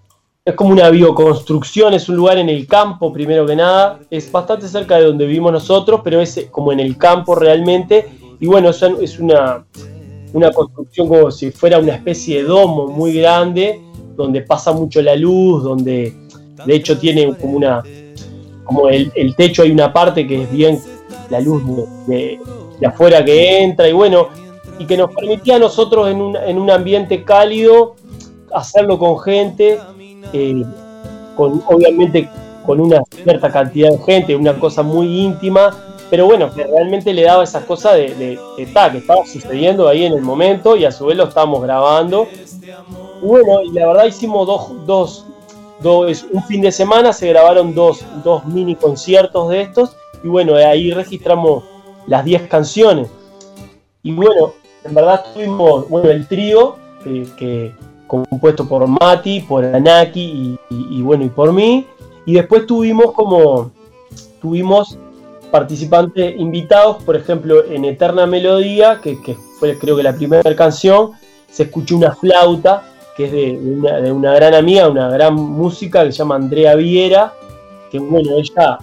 [0.48, 4.00] Es como una bioconstrucción, es un lugar en el campo, primero que nada.
[4.10, 8.08] Es bastante cerca de donde vivimos nosotros, pero es como en el campo realmente.
[8.40, 9.66] Y bueno, es una,
[10.32, 13.82] una construcción como si fuera una especie de domo muy grande,
[14.16, 16.16] donde pasa mucho la luz, donde
[16.66, 17.84] de hecho tiene como una,
[18.64, 20.80] como el, techo hay una parte que es bien
[21.30, 21.62] la luz
[22.08, 22.40] de,
[22.88, 24.30] afuera que entra y bueno,
[24.80, 27.96] y que nos permitía a nosotros en un, en un ambiente cálido
[28.54, 29.80] hacerlo con gente,
[30.34, 30.64] eh,
[31.36, 32.30] con obviamente
[32.66, 35.74] con una cierta cantidad de gente, una cosa muy íntima,
[36.10, 40.14] pero bueno, que realmente le daba esa cosa de, de, que estaba sucediendo ahí en
[40.14, 42.28] el momento y a su vez lo estábamos grabando.
[43.22, 45.26] Bueno, y la verdad hicimos dos, dos,
[45.82, 50.56] dos, un fin de semana se grabaron dos, dos mini conciertos de estos y bueno,
[50.56, 51.64] ahí registramos
[52.08, 53.10] las 10 canciones.
[54.04, 57.74] Y bueno, en verdad tuvimos, bueno, el trío, que,
[58.08, 61.86] compuesto por Mati, por Anaki y, bueno, y por mí.
[62.26, 63.72] Y después tuvimos como,
[64.42, 64.98] tuvimos
[65.52, 69.18] participantes invitados, por ejemplo, en Eterna Melodía, que,
[69.60, 71.12] fue creo que la primera canción,
[71.50, 72.84] se escuchó una flauta,
[73.16, 77.34] que es de, una, gran amiga, una gran música que se llama Andrea Viera,
[77.90, 78.78] que bueno, ella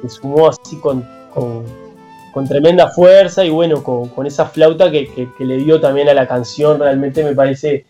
[0.00, 5.80] se sumó así con, con, tremenda fuerza y bueno, con, esa flauta que, le dio
[5.80, 7.84] también a la canción, realmente me parece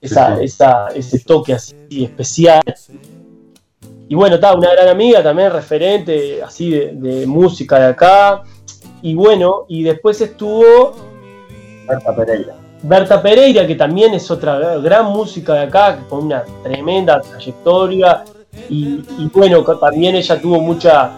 [0.00, 2.62] esa, ese toque así especial.
[4.08, 8.42] Y bueno, está una gran amiga también, referente así de, música de acá.
[9.02, 10.94] Y bueno, y después estuvo.
[11.88, 12.54] Berta Pereira.
[12.82, 18.24] Berta Pereira, que también es otra gran música de acá, con una tremenda trayectoria.
[18.68, 21.10] Y, bueno, también ella tuvo mucha.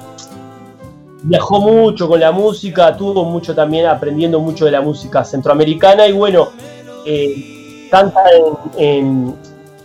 [1.21, 6.07] Viajó mucho con la música, tuvo mucho también aprendiendo mucho de la música centroamericana.
[6.07, 6.49] Y bueno,
[7.05, 7.58] eh,
[7.90, 8.22] canta
[8.77, 9.35] en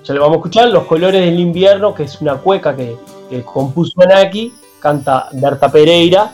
[0.04, 2.98] ya lo vamos a escuchar, Los Colores del Invierno, que es una cueca que,
[3.46, 6.34] compuso Anaki, canta Berta Pereira.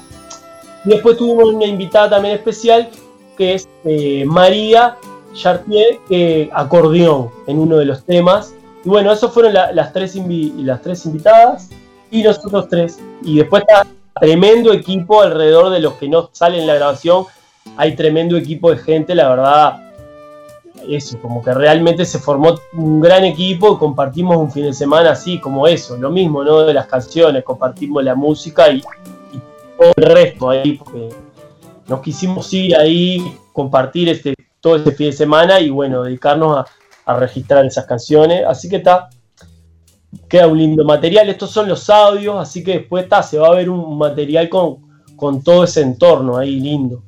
[0.85, 2.89] Y después tuvimos una invitada también especial,
[3.37, 4.97] que es eh, María
[5.33, 8.55] Chartier, que acordeón en uno de los temas.
[8.83, 11.69] Y bueno, esas fueron las, tres las tres invitadas
[12.09, 12.99] y nosotros tres.
[13.21, 13.85] Y después está
[14.19, 17.25] tremendo equipo alrededor de los que no salen en la grabación.
[17.77, 19.88] Hay tremendo equipo de gente, la verdad
[20.95, 25.11] eso, como que realmente se formó un gran equipo y compartimos un fin de semana
[25.11, 26.61] así, como eso, lo mismo, ¿no?
[26.61, 31.09] De las canciones, compartimos la música y, todo el resto ahí, porque
[31.87, 36.65] nos quisimos ir ahí, compartir este, todo este fin de semana y bueno, dedicarnos
[37.05, 38.43] a, registrar esas canciones.
[38.45, 39.09] Así que está,
[40.27, 41.27] queda un lindo material.
[41.29, 44.77] Estos son los audios, así que después está, se va a ver un material con,
[45.15, 47.01] con todo ese entorno ahí lindo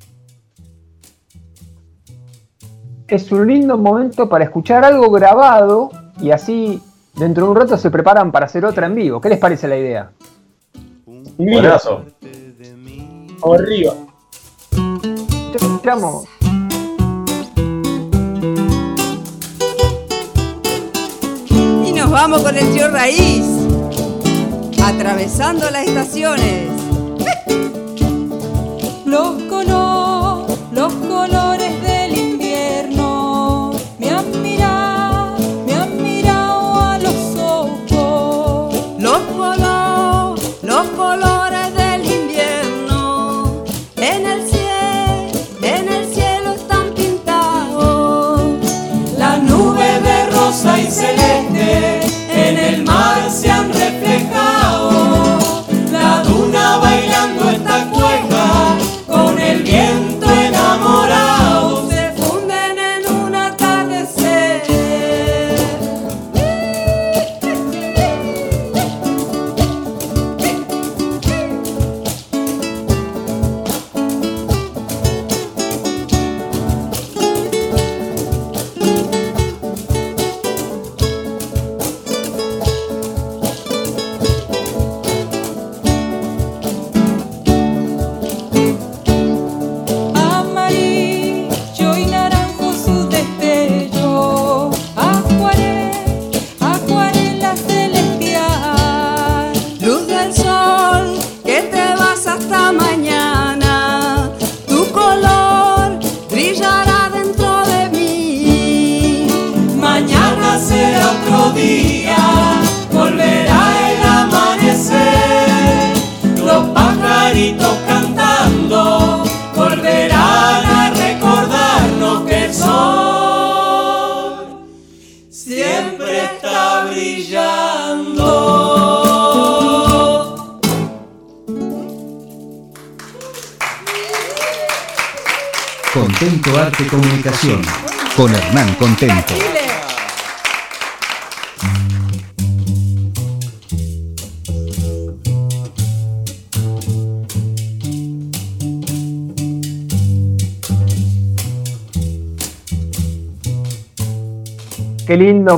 [3.12, 6.80] es un lindo momento para escuchar algo grabado y así
[7.14, 9.20] dentro de un rato se preparan para hacer otra en vivo.
[9.20, 10.10] ¿Qué les parece la idea?
[11.36, 12.06] Buenazo.
[13.44, 13.92] Arriba.
[15.54, 16.24] Escuchamos.
[21.84, 23.44] Y nos vamos con el tío Raíz.
[24.82, 26.70] Atravesando las estaciones.
[29.04, 29.41] Los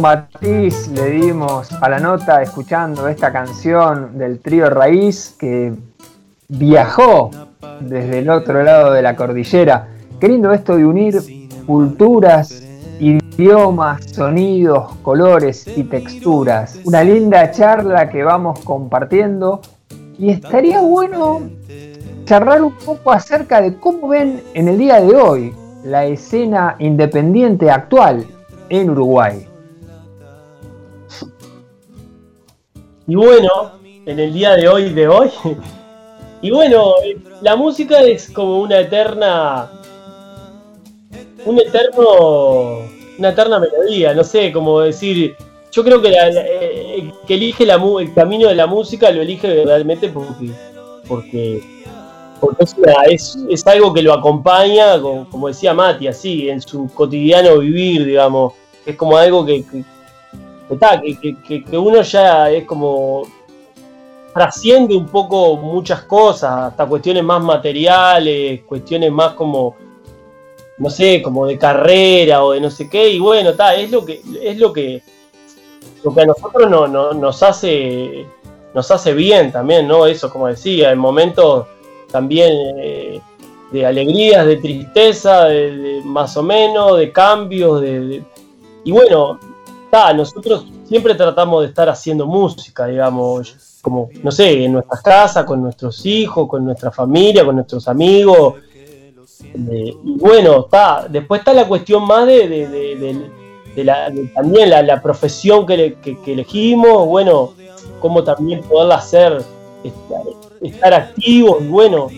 [0.00, 5.72] matiz le dimos a la nota escuchando esta canción del trío Raíz que
[6.48, 7.30] viajó
[7.80, 9.88] desde el otro lado de la cordillera.
[10.20, 11.20] Qué lindo esto de unir
[11.66, 12.62] culturas,
[12.98, 16.78] idiomas, sonidos, colores y texturas.
[16.84, 19.60] Una linda charla que vamos compartiendo
[20.18, 21.42] y estaría bueno
[22.24, 27.70] charlar un poco acerca de cómo ven en el día de hoy la escena independiente
[27.70, 28.24] actual
[28.68, 29.46] en Uruguay.
[33.06, 33.72] Y bueno,
[34.06, 35.30] en el día de hoy de hoy.
[36.42, 36.92] Y bueno,
[37.40, 39.70] la música es como una eterna.
[41.46, 42.80] Un eterno.
[43.18, 45.36] Una eterna melodía, no sé, como decir.
[45.72, 49.64] Yo creo que la- eh, que elige la, el camino de la música lo elige
[49.64, 50.50] realmente porque.
[51.08, 51.62] Porque,
[52.40, 52.64] porque
[53.10, 58.52] es, es- algo que lo acompaña, como, decía Mati, así, en su cotidiano vivir, digamos.
[58.84, 59.64] Es como algo que
[60.70, 63.22] está, que, que- que- uno ya es como
[64.32, 69.76] trasciende un poco muchas cosas, hasta cuestiones más materiales, cuestiones más como,
[70.78, 74.04] no sé, como de carrera o de no sé qué, y bueno, está, es lo
[74.04, 75.02] que, es lo que,
[76.02, 78.26] lo que a nosotros no, no- nos hace,
[78.74, 80.04] nos hace bien también, ¿no?
[80.06, 81.66] Eso, como decía, en momentos
[82.10, 82.52] también
[82.82, 83.20] eh,
[83.70, 88.24] de alegrías, de tristeza, de, más o menos, de cambios, de-
[88.82, 89.38] y bueno,
[89.94, 95.44] está, nosotros siempre tratamos de estar haciendo música, digamos, como, no sé, en nuestras casas,
[95.44, 98.54] con nuestros hijos, con nuestra familia, con nuestros amigos.
[99.42, 102.66] Eh, y bueno, está, después está la cuestión más de, de-
[103.76, 107.52] de- la, también la, la profesión que, le- que- elegimos, bueno,
[108.00, 109.42] cómo también poderla hacer,
[109.82, 110.22] estar,
[110.62, 112.08] estar activos, y bueno,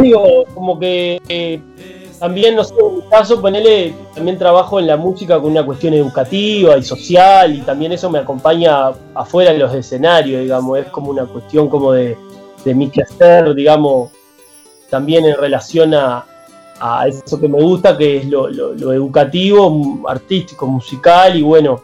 [0.00, 1.60] digo, como que eh,
[2.18, 5.94] también, no sé, en mi caso, ponele, también trabajo en la música con una cuestión
[5.94, 11.10] educativa y social, y también eso me acompaña afuera de los escenarios, digamos, es como
[11.10, 12.16] una cuestión como de,
[12.64, 14.10] de mi quehacer, digamos,
[14.90, 16.24] también en relación a,
[16.80, 21.80] a eso que me gusta, que es lo, lo- educativo, artístico, musical, y bueno,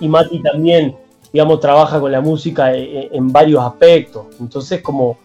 [0.00, 0.96] y Mati también,
[1.32, 5.18] digamos, trabaja con la música en, en varios aspectos, entonces como,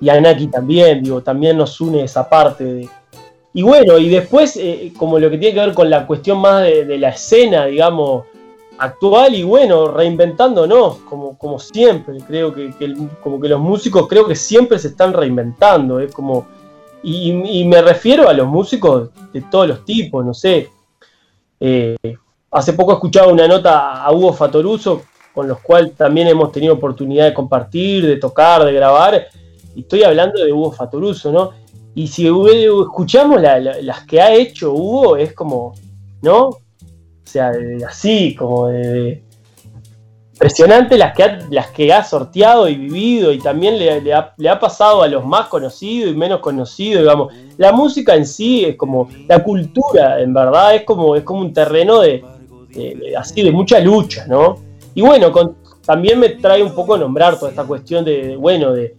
[0.00, 2.88] y Anaki también, digo, también nos une esa parte de,
[3.52, 6.62] y bueno, y después, eh, como lo que tiene que ver con la cuestión más
[6.62, 8.24] de, la escena, digamos,
[8.78, 12.72] actual, y bueno, reinventándonos, como, como siempre, creo que,
[13.22, 16.46] como que los músicos creo que siempre se están reinventando, es como,
[17.02, 20.68] y, y me refiero a los músicos de todos los tipos, no sé.
[21.58, 21.96] eh,
[22.52, 25.02] hace poco escuchaba una nota a Hugo Fatoruso,
[25.34, 29.26] con los cuales también hemos tenido oportunidad de compartir, de tocar, de grabar,
[29.74, 31.50] y estoy hablando de Hugo Fatoruso, ¿no?
[32.00, 35.74] Y si escuchamos la- la- las que ha hecho Hugo, es como,
[36.22, 36.46] ¿no?
[36.46, 36.60] O
[37.24, 37.52] sea,
[37.86, 39.22] así, como de,
[40.32, 45.02] impresionante las que, ha, las que ha sorteado y vivido, y también le, ha, pasado
[45.02, 47.34] a los más conocidos y menos conocidos, digamos.
[47.58, 51.52] La música en sí es como, la cultura, en verdad, es como, es como un
[51.52, 52.24] terreno de,
[53.14, 54.56] así, de mucha lucha, ¿no?
[54.94, 55.30] Y bueno,
[55.84, 58.96] también me trae un poco nombrar toda esta cuestión de, bueno, de,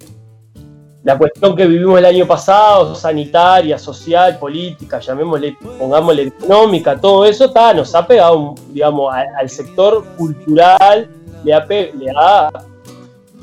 [1.03, 7.45] la cuestión que vivimos el año pasado, sanitaria, social, política, llamémosle, pongámosle económica, todo eso
[7.45, 11.09] está, nos ha pegado, digamos, al sector cultural,
[11.43, 12.51] le ha, le ha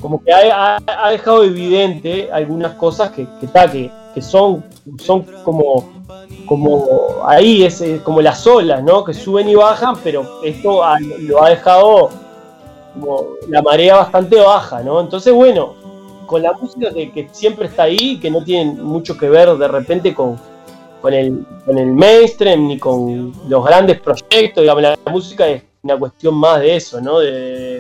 [0.01, 0.79] como que ha,
[1.11, 4.65] dejado evidente algunas cosas que, que, está, que, que son,
[4.99, 5.91] son como,
[6.47, 6.87] como
[7.25, 9.05] ahí, es, como las olas, ¿no?
[9.05, 10.83] Que suben y bajan, pero esto
[11.21, 12.11] lo ha dejado
[12.95, 15.01] como la marea bastante baja, ¿no?
[15.01, 15.75] Entonces, bueno,
[16.29, 19.67] con la música que, que siempre está ahí, que no tiene mucho que ver de
[19.67, 20.39] repente con,
[21.01, 25.99] con, el, con el mainstream ni con los grandes proyectos, digamos, la, música es una
[25.99, 27.19] cuestión más de eso, ¿no?
[27.21, 27.31] De,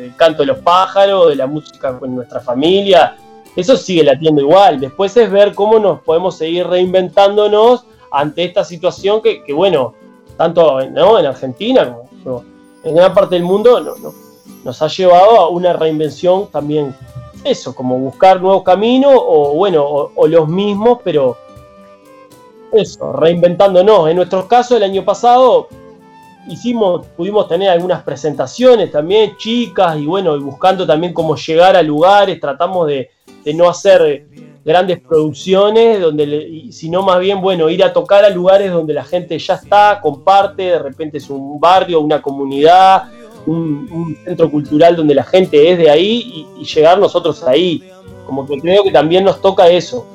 [0.01, 3.17] del canto de los pájaros, de la música con nuestra familia,
[3.55, 4.81] eso sigue latiendo igual.
[4.81, 9.95] Después es ver cómo nos podemos seguir reinventándonos ante esta situación que, que bueno,
[10.37, 11.19] tanto ¿no?
[11.19, 12.45] en Argentina como,
[12.85, 13.97] en gran parte del mundo,
[14.65, 16.95] nos ha llevado a una reinvención también,
[17.45, 21.37] eso, como buscar nuevos caminos o bueno, o, los mismos, pero
[22.73, 24.09] eso, reinventándonos.
[24.11, 25.69] En nuestro caso, el año pasado
[26.49, 31.83] hicimos, pudimos tener algunas presentaciones también, chicas, y bueno, y buscando también cómo llegar a
[31.83, 33.11] lugares, tratamos de,
[33.55, 34.27] no hacer
[34.63, 39.39] grandes producciones, donde sino más bien, bueno, ir a tocar a lugares donde la gente
[39.39, 43.05] ya está, comparte, de repente es un barrio, una comunidad,
[43.49, 47.83] un, centro cultural donde la gente es de ahí y, llegar nosotros ahí.
[48.27, 50.07] Como que creo que también nos toca eso,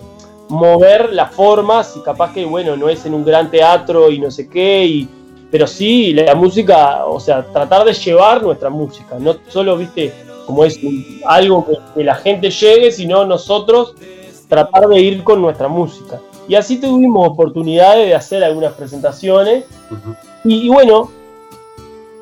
[0.50, 4.30] mover las formas y capaz que, bueno, no es en un gran teatro y no
[4.30, 5.10] sé qué, y,
[5.50, 10.14] pero sí la música, o sea, tratar de llevar nuestra música, no solo, viste,
[10.46, 10.80] como es
[11.26, 11.66] algo
[11.96, 13.96] que, la gente llegue, sino nosotros
[14.48, 16.20] tratar de ir con nuestra música.
[16.48, 19.66] Y así tuvimos oportunidades de hacer algunas presentaciones.
[20.44, 21.10] y, bueno,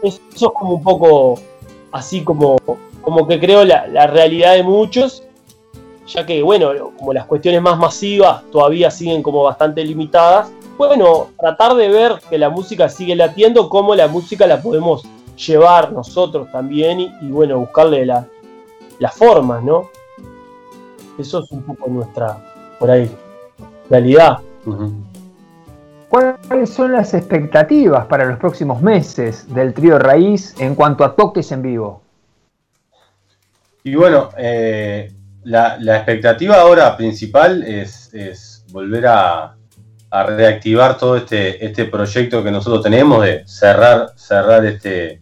[0.03, 1.39] eso es como un poco
[1.91, 2.57] así como,
[3.01, 5.23] como que creo la, la realidad de muchos,
[6.07, 11.75] ya que, bueno, como las cuestiones más masivas todavía siguen como bastante limitadas, bueno, tratar
[11.75, 15.03] de ver que la música sigue latiendo, cómo la música la podemos
[15.37, 18.27] llevar nosotros también y, bueno, buscarle la,
[18.99, 19.89] las formas, ¿no?
[21.17, 22.37] Eso es un poco nuestra,
[22.79, 23.11] por ahí,
[23.89, 24.39] realidad.
[26.11, 31.53] ¿Cuáles son las expectativas para los próximos meses del trío Raíz en cuanto a toques
[31.53, 32.01] en vivo?
[33.85, 39.55] Y bueno, eh, la, expectativa ahora principal es, volver a,
[40.11, 45.21] reactivar todo este, este proyecto que nosotros tenemos de cerrar, cerrar este,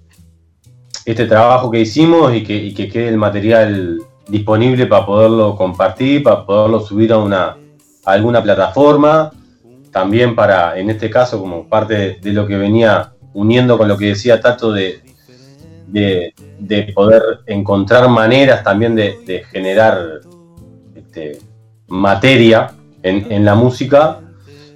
[1.06, 6.44] este trabajo que hicimos y que, que quede el material disponible para poderlo compartir, para
[6.48, 7.58] poderlo subir a, una,
[8.06, 9.32] a alguna plataforma
[9.92, 14.08] también para, en este caso, como parte de, lo que venía uniendo con lo que
[14.08, 15.02] decía Tato de,
[15.88, 20.22] de, poder encontrar maneras también de, generar
[20.96, 21.40] este,
[21.88, 22.72] materia
[23.02, 24.20] en, la música,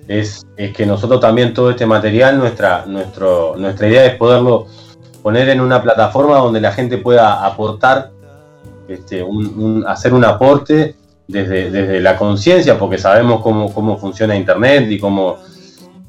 [0.08, 4.68] es, que nosotros también todo este material, nuestra, nuestro, nuestra idea es poderlo
[5.22, 8.12] poner en una plataforma donde la gente pueda aportar,
[8.88, 9.26] este,
[9.88, 10.96] hacer un aporte
[11.28, 15.38] desde, la conciencia, porque sabemos cómo, cómo, funciona Internet y cómo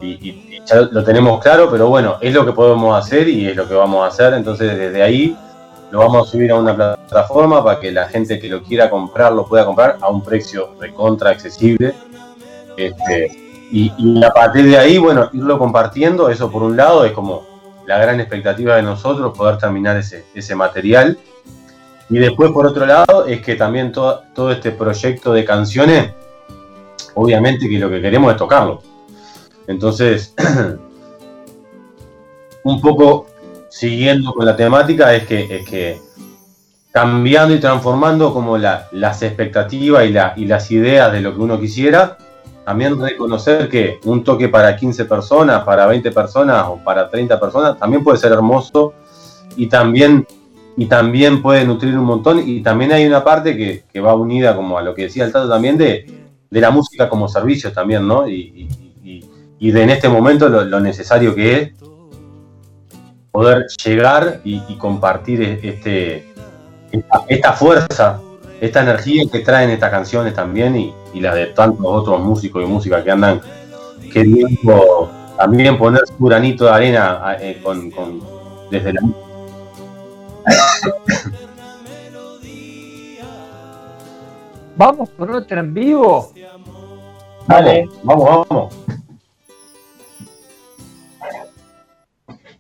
[0.00, 3.68] y, ya lo tenemos claro, pero bueno, es lo que podemos hacer y es lo
[3.68, 5.36] que vamos a hacer, entonces desde ahí
[5.90, 9.32] lo vamos a subir a una plataforma para que la gente que lo quiera comprar
[9.32, 11.94] lo pueda comprar a un precio recontra accesible.
[12.76, 13.30] Este,
[13.70, 13.92] y,
[14.24, 17.46] a partir de ahí, bueno, irlo compartiendo, eso por un lado es como
[17.86, 21.18] la gran expectativa de nosotros, poder terminar ese, ese material
[22.10, 26.10] y después, por otro lado, es que también todo, todo este proyecto de canciones,
[27.14, 28.82] obviamente que lo que queremos es tocarlo.
[29.66, 30.34] Entonces,
[32.64, 33.26] un poco
[33.70, 36.00] siguiendo con la temática, es que, es que
[36.92, 42.18] cambiando y transformando como las expectativas y, y las ideas de lo que uno quisiera,
[42.64, 47.78] también reconocer que un toque para 15 personas, para 20 personas o para 30 personas
[47.78, 48.94] también puede ser hermoso
[49.56, 50.26] y también
[50.76, 52.42] y también puede nutrir un montón.
[52.46, 55.48] Y también hay una parte que, va unida, como a lo que decía el Tato
[55.48, 56.06] también, de,
[56.50, 58.28] la música como servicio también, ¿no?
[58.28, 58.68] Y,
[59.60, 61.72] de en este momento lo, necesario que es
[63.30, 66.26] poder llegar y, compartir este,
[67.28, 68.20] esta, fuerza,
[68.60, 73.02] esta energía que traen estas canciones también y, las de tantos otros músicos y música
[73.02, 73.40] que andan
[74.12, 77.90] queriendo también poner su granito de arena eh, con,
[78.70, 79.23] desde la música
[84.76, 86.32] Vamos por otra en vivo.
[87.46, 88.74] Dale, vamos, vamos.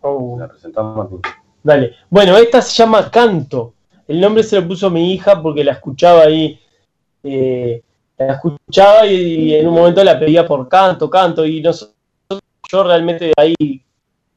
[0.00, 0.36] Oh.
[0.38, 1.20] La presentamos
[1.62, 1.94] Dale.
[2.10, 3.72] Bueno, esta se llama Canto.
[4.06, 6.60] El nombre se lo puso mi hija porque la escuchaba ahí.
[7.22, 7.82] Eh,
[8.18, 11.44] la escuchaba y, en un momento la pedía por canto, canto.
[11.46, 13.82] Y yo realmente ahí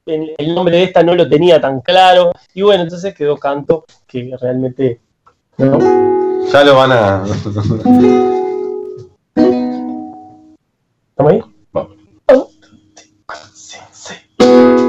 [0.07, 2.31] el nombre de esta no lo tenía tan claro.
[2.53, 5.01] Y bueno, entonces quedó canto que realmente.
[5.57, 7.23] Ya lo van a.
[11.15, 11.41] ¿Estamos ahí?
[14.39, 14.86] bien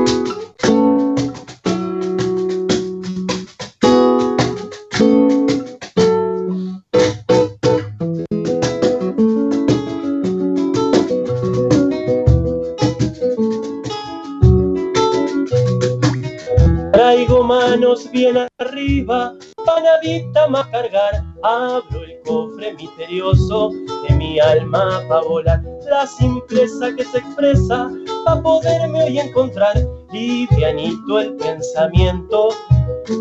[20.48, 23.70] más cargar, abro el cofre misterioso
[24.08, 25.62] de mi alma pa' volar.
[25.90, 27.90] La simpleza que se expresa
[28.24, 29.76] pa' poderme hoy encontrar.
[30.12, 32.48] Livianito el pensamiento,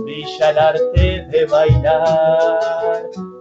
[0.06, 3.37] brilla el arte de bailar.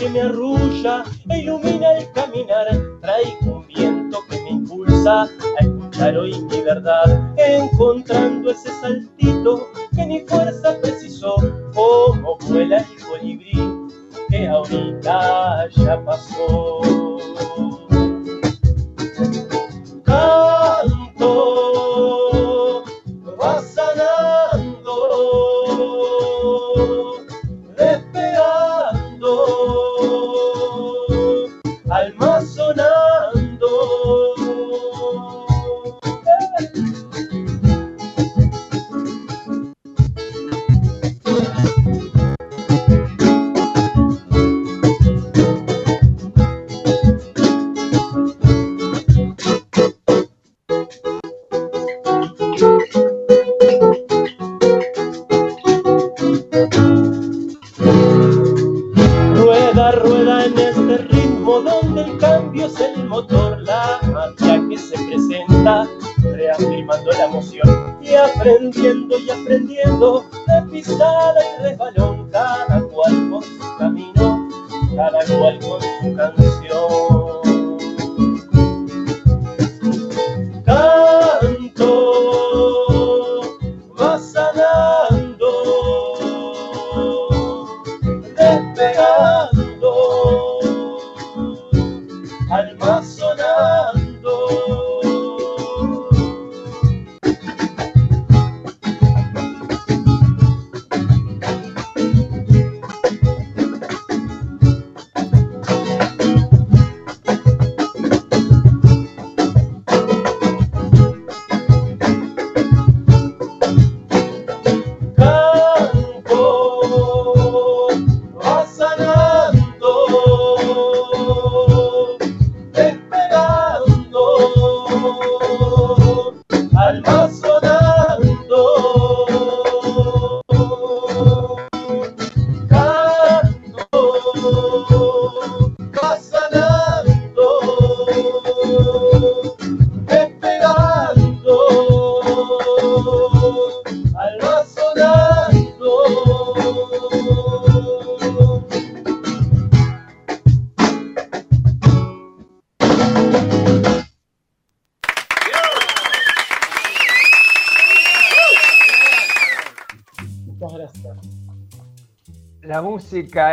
[0.00, 2.66] Que me arrulla e ilumina el caminar.
[3.02, 5.28] Traigo un viento que me impulsa a
[5.60, 7.34] escuchar hoy mi verdad.
[7.36, 10.99] Encontrando ese saltito que mi fuerza precisó.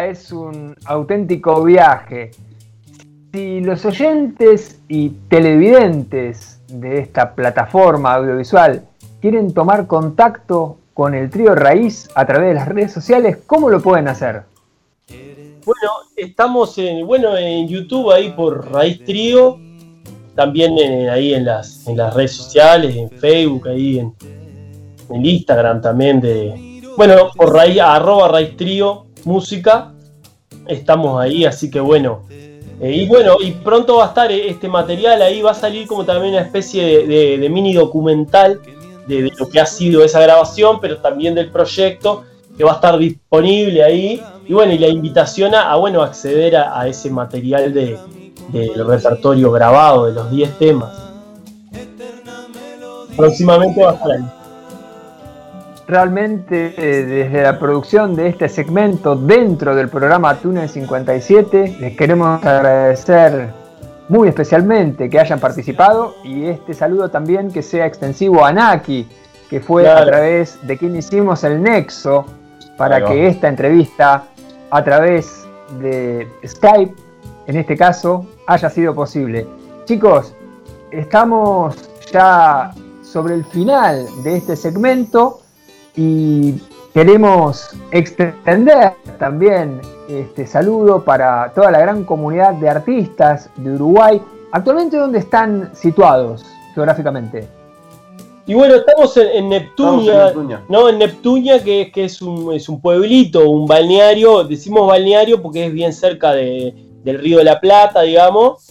[0.06, 2.32] Es un auténtico viaje.
[3.34, 8.84] Si los oyentes y televidentes de esta plataforma audiovisual
[9.22, 13.82] quieren tomar contacto con el trío Raíz a través de las redes sociales, ¿cómo lo
[13.82, 14.44] pueden hacer?
[15.66, 19.60] Bueno, estamos en, bueno, en YouTube ahí por Raíz Trío,
[20.34, 24.14] también en- ahí en las, en las redes sociales, en Facebook, ahí en,
[25.10, 29.92] en Instagram también de, bueno, por Raíz, arroba Raíz Trío, música,
[30.68, 32.24] estamos ahí, así que bueno.
[32.80, 35.88] Eh, y bueno, y pronto va a estar eh, este material ahí, va a salir
[35.88, 38.62] como también una especie de, mini documental
[39.08, 42.24] de, lo que ha sido esa grabación, pero también del proyecto,
[42.56, 44.22] que va a estar disponible ahí.
[44.48, 47.98] Y bueno, y la invitación a, bueno, acceder a, a ese material de,
[48.50, 50.92] del repertorio grabado de los 10 temas.
[53.16, 54.37] Próximamente va a estar ahí.
[55.88, 62.44] Realmente eh, desde la producción de este segmento dentro del programa Túnel 57 les queremos
[62.46, 63.54] agradecer
[64.10, 69.08] muy especialmente que hayan participado y este saludo también que sea extensivo a Naki,
[69.50, 70.02] que fue Claro.
[70.02, 72.26] a través de quien hicimos el nexo
[72.78, 74.26] para que esta entrevista
[74.70, 75.48] a través
[75.80, 76.96] de Skype,
[77.48, 79.48] en este caso, haya sido posible.
[79.86, 80.34] Chicos,
[80.92, 81.76] estamos
[82.12, 82.72] ya
[83.02, 85.44] sobre el final de este segmento
[85.98, 86.54] y
[86.94, 94.22] queremos extender también este saludo para toda la gran comunidad de artistas de Uruguay.
[94.52, 97.48] Actualmente, ¿dónde están situados geográficamente?
[98.46, 100.62] Y bueno, estamos en, en Estamos en Neptunia, Neptunia.
[100.70, 105.66] no, en Neptunia, que, que es, un, es un pueblito, un balneario, decimos balneario porque
[105.66, 106.74] es bien cerca de-
[107.04, 108.64] del río de la Plata, digamos.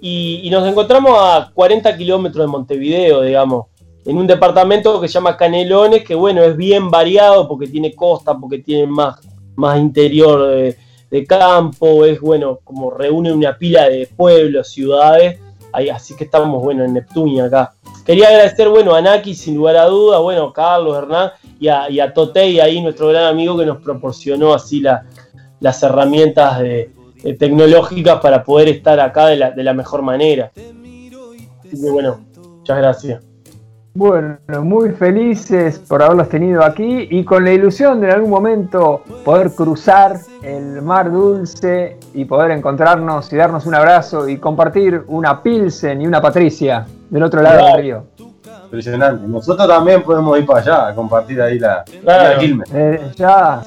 [0.00, 3.66] y, y nos encontramos a 40 kilómetros de Montevideo, digamos,
[4.04, 8.36] en un departamento que se llama Canelones, que bueno, es bien variado porque tiene costa,
[8.36, 9.20] porque tiene más,
[9.54, 10.76] más interior de,
[11.26, 15.38] campo, es bueno, como reúne una pila de pueblos, ciudades,
[15.70, 17.74] ahí, así que estamos, bueno, en Neptunia acá.
[18.06, 22.00] Quería agradecer, bueno, a Naki, sin lugar a duda, bueno, Carlos, Hernán, y a, y
[22.00, 25.04] a Totei, ahí nuestro gran amigo que nos proporcionó así la,
[25.60, 26.90] las herramientas de,
[27.38, 30.50] tecnológicas para poder estar acá de la, de la mejor manera.
[30.54, 32.20] Así bueno,
[32.58, 33.31] muchas gracias.
[33.94, 39.02] Bueno, muy felices por haberlos tenido aquí y con la ilusión de en algún momento
[39.22, 45.42] poder cruzar el mar dulce y poder encontrarnos y darnos un abrazo y compartir una
[45.42, 48.04] Pilsen y una Patricia del otro lado del río.
[48.64, 49.26] Impresionante.
[49.28, 52.32] Nosotros también podemos ir para allá a compartir ahí la, Claro.
[52.32, 52.70] la Quilmes.
[52.72, 53.60] Eh, ya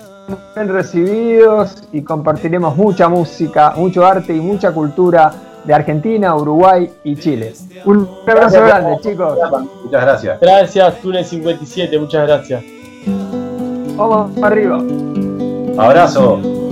[0.55, 5.32] bien recibidos y compartiremos mucha música, mucho arte y mucha cultura
[5.66, 7.53] de Argentina, Uruguay y Chile.
[7.86, 9.38] Un abrazo grande, chicos.
[9.84, 10.39] Muchas gracias.
[10.39, 12.63] Gracias, Túnez 57, muchas gracias.
[13.97, 14.82] Vamos arriba.
[15.78, 16.64] Abrazo.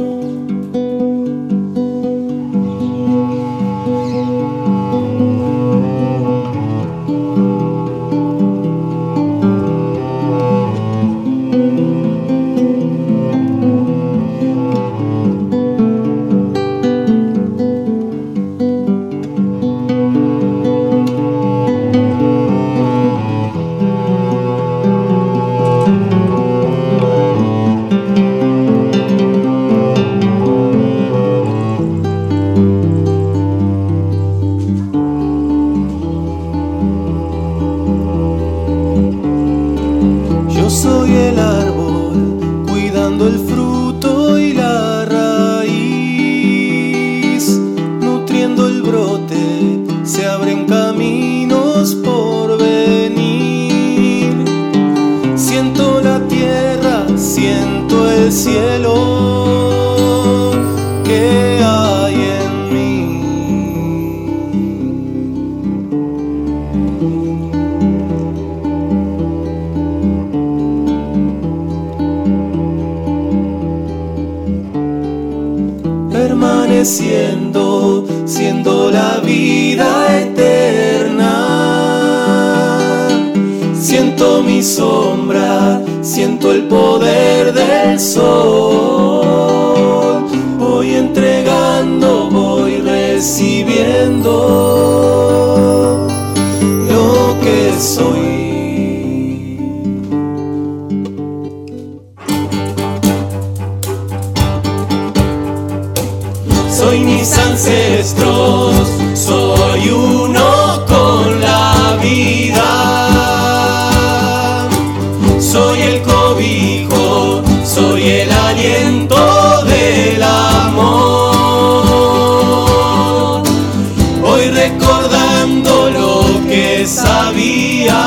[127.43, 128.02] be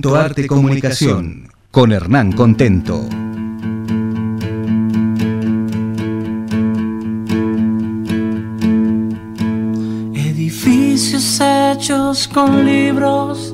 [0.00, 3.00] Contento Arte Comunicación con Hernán Contento.
[10.14, 13.52] Edificios hechos con libros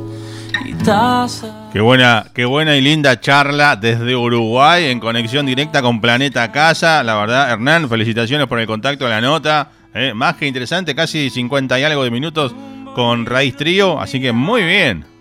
[0.67, 1.51] y tazas.
[1.73, 7.03] Qué buena, qué buena y linda charla desde Uruguay en conexión directa con Planeta Casa.
[7.03, 9.71] La verdad, Hernán, felicitaciones por el contacto de la nota.
[9.95, 12.55] Eh, más que interesante, casi 50 y algo de minutos
[12.95, 13.99] con Raíz Trío.
[13.99, 15.14] Así que muy bien.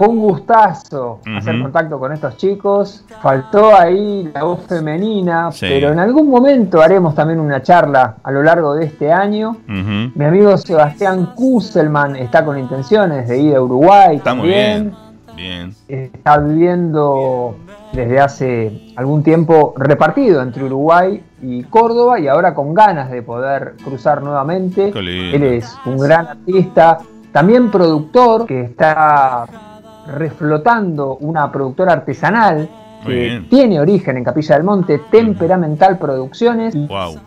[0.00, 3.04] Fue un gustazo hacer contacto con estos chicos.
[3.20, 5.66] Faltó ahí la voz femenina, Sí.
[5.68, 9.58] pero en algún momento haremos también una charla a lo largo de este año.
[9.66, 14.94] Mi amigo Sebastián Kusselman está con intenciones de ir a Uruguay Está muy bien.
[15.36, 15.74] Bien.
[15.86, 17.56] Está viviendo
[17.92, 23.74] desde hace algún tiempo repartido entre Uruguay y Córdoba y ahora con ganas de poder
[23.84, 24.92] cruzar nuevamente.
[24.98, 27.00] Él es un gran artista,
[27.32, 29.46] también productor que está
[30.10, 32.68] reflotando una productora artesanal
[33.06, 36.74] que tiene origen en Capilla del Monte, Temperamental Producciones.
[36.88, 37.18] Wow.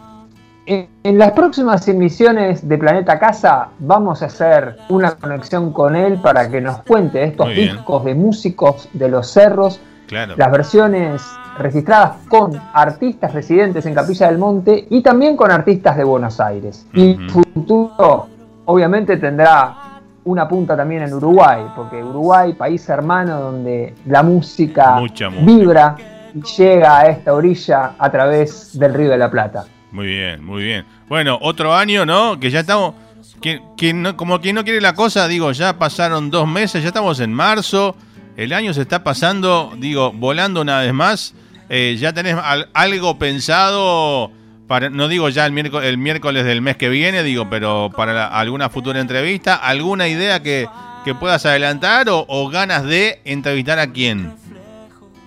[0.65, 6.19] En, en las próximas emisiones de Planeta Casa vamos a hacer una conexión con él
[6.21, 7.71] para que nos cuente estos Muy bien.
[7.75, 10.35] discos de músicos de los cerros, Claro.
[10.37, 11.23] las versiones
[11.57, 16.85] registradas con artistas residentes en Capilla del Monte y también con artistas de Buenos Aires.
[16.93, 17.41] Y Ujú.
[17.55, 18.27] futuro
[18.65, 19.92] obviamente tendrá
[20.25, 24.97] una punta también en Uruguay, porque Uruguay, país hermano donde la música,
[25.45, 25.95] vibra
[26.33, 29.65] y llega a esta orilla a través del Río de la Plata.
[29.91, 30.85] Muy bien, muy bien.
[31.07, 32.39] Bueno, otro año, ¿no?
[32.39, 32.95] Que ya estamos.
[33.41, 36.87] Que, que no- como quien no quiere la cosa, digo, ya pasaron dos meses, ya
[36.87, 37.95] estamos en marzo.
[38.37, 41.35] El año se está pasando, digo, volando una vez más.
[41.69, 44.31] Eh, ya tenés al- algo pensado
[44.73, 48.11] para, no digo ya el miércoles, el miércoles del mes que viene, digo, pero para
[48.11, 50.67] la- alguna futura entrevista, alguna idea que,
[51.05, 54.33] que puedas adelantar o, o ganas de entrevistar a quién.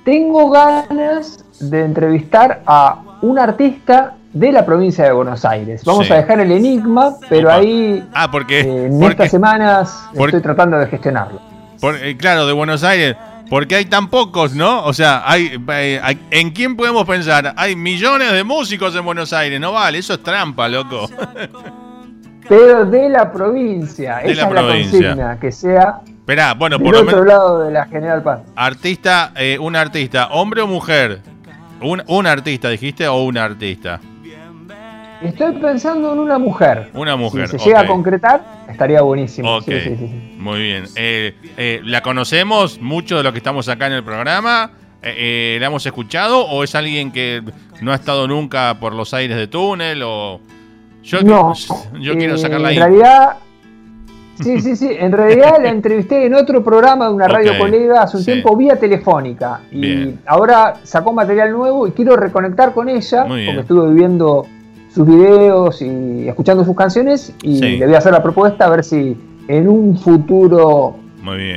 [0.05, 5.85] Tengo ganas de entrevistar a un artista de la provincia de Buenos Aires.
[5.85, 6.13] Vamos Sí.
[6.13, 7.59] a dejar el enigma, pero Opa.
[7.59, 11.41] ahí Ah, porque, eh, en porque- estas semanas porque- estoy tratando de gestionarlo.
[11.81, 13.15] Por- eh, claro, de Buenos Aires.
[13.49, 14.85] Porque hay tan pocos, ¿no?
[14.85, 15.57] O sea, hay,
[16.03, 17.55] hay- ¿en quién podemos pensar?
[17.57, 19.61] Hay millones de músicos en Buenos Aires.
[19.61, 21.09] No vale, eso es trampa, loco.
[22.49, 25.01] Pero de la provincia, De esa la es provincia.
[25.01, 28.41] la consigna, que sea Esperá, bueno, del por lo otro lado de la General Paz.
[28.57, 31.21] Artista, eh, un artista, hombre o mujer.
[31.81, 34.01] Un, un artista, dijiste, o una artista.
[35.23, 36.91] Estoy pensando en una mujer.
[36.95, 37.49] Una mujer.
[37.49, 39.57] Si se llega a concretar, estaría buenísimo.
[39.57, 40.85] Ok, Sí, sí, sí, muy bien.
[40.97, 44.71] Eh, eh, ¿La conocemos mucho de los que estamos acá en el programa?
[45.03, 47.43] Eh, ¿La hemos escuchado o es alguien que
[47.81, 50.03] no ha estado nunca por los aires de túnel?
[50.05, 50.41] O...
[51.03, 51.55] Yo, No,
[52.01, 52.77] yo quiero sacarla ahí.
[52.77, 53.37] En realidad,
[54.41, 54.89] sí, sí, sí.
[54.99, 58.33] En realidad la entrevisté en otro programa de una radio colega hace un sí.
[58.33, 59.61] tiempo vía telefónica.
[59.71, 60.21] Y Bien.
[60.27, 64.47] ahora sacó material nuevo y quiero reconectar con ella porque estuve viendo
[64.97, 67.77] sus videos y escuchando sus canciones y Sí.
[67.77, 69.15] le voy a hacer la propuesta a ver si
[69.47, 70.97] en un futuro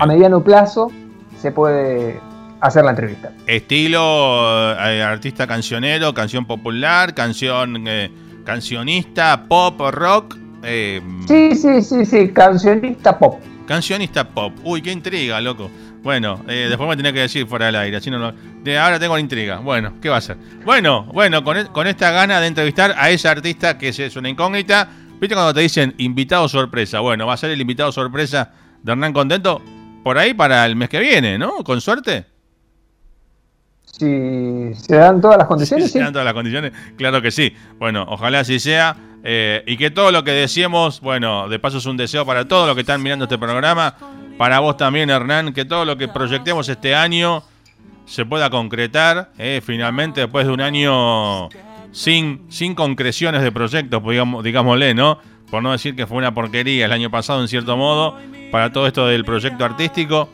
[0.01, 0.91] a mediano plazo
[1.37, 2.19] se puede
[2.59, 3.31] hacer la entrevista.
[3.47, 8.11] Estilo eh, artista cancionero, canción popular, canción eh,
[8.43, 10.35] cancionista, pop, rock.
[10.63, 13.39] eh, Sí, sí, sí, sí, cancionista pop.
[13.65, 14.51] Cancionista pop.
[14.65, 15.69] Uy, qué intriga, loco.
[16.01, 17.97] Bueno, eh, después me tenía que decir fuera del aire.
[17.97, 19.57] Así no de ahora tengo la intriga.
[19.59, 20.37] Bueno, ¿qué va a ser?
[20.63, 24.15] Bueno, bueno, con, e- con esta gana de entrevistar a esa artista que es, es
[24.15, 24.89] una incógnita.
[25.19, 27.01] ¿Viste cuando te dicen invitado sorpresa?
[27.01, 29.61] Bueno, va a ser el invitado sorpresa de Hernán Contento
[30.03, 31.57] por ahí para el mes que viene, ¿no?
[31.63, 32.25] Con suerte.
[33.83, 37.53] Si se dan todas las condiciones, Si se dan todas las condiciones, claro que sí.
[37.77, 38.95] Bueno, ojalá así sea.
[39.23, 42.67] eh, y que todo lo que deseemos, bueno, de paso es un deseo para todos
[42.67, 43.95] los que están mirando este programa,
[44.39, 47.43] para vos también, Hernán, que todo lo que proyectemos este año
[48.05, 51.49] se pueda concretar, eh, finalmente, después de un año
[51.91, 55.19] sin, sin concreciones de proyectos, digamos, digámosle, ¿no?
[55.51, 58.15] Por no decir que fue una porquería el año pasado, en cierto modo,
[58.49, 60.29] para todo esto del proyecto artístico.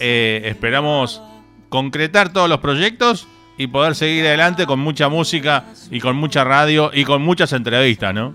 [0.00, 1.20] Eh, esperamos
[1.68, 3.28] concretar todos los proyectos
[3.58, 8.14] y poder seguir adelante con mucha música y con mucha radio y con muchas entrevistas,
[8.14, 8.32] ¿no?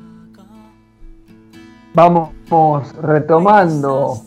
[1.95, 4.21] Vamos retomando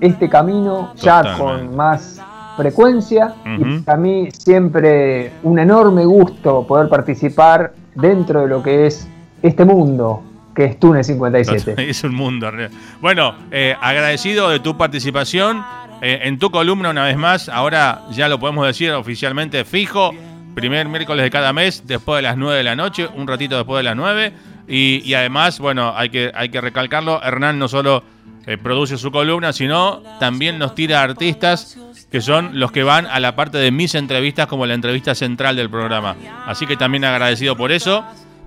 [0.00, 2.20] este camino ya con más
[2.56, 9.08] frecuencia y para mí siempre un enorme gusto poder participar dentro de lo que es
[9.42, 10.22] este mundo
[10.54, 11.74] que es Túnel 57.
[11.90, 12.50] Es un mundo.
[13.02, 15.62] Bueno, eh, agradecido de tu participación
[16.00, 17.50] eh, en tu columna una vez más.
[17.50, 20.12] Ahora ya lo podemos decir oficialmente fijo.
[20.54, 23.80] Primer miércoles de cada mes, después de las 9 de la noche, un ratito después
[23.80, 24.32] de las 9.
[24.66, 28.02] Y, y además, bueno, hay que, hay que recalcarlo, Hernán no solo
[28.46, 31.76] eh, produce su columna, sino también nos tira artistas
[32.10, 35.56] que son los que van a la parte de mis entrevistas como la entrevista central
[35.56, 36.16] del programa.
[36.46, 38.04] Así que también agradecido por eso,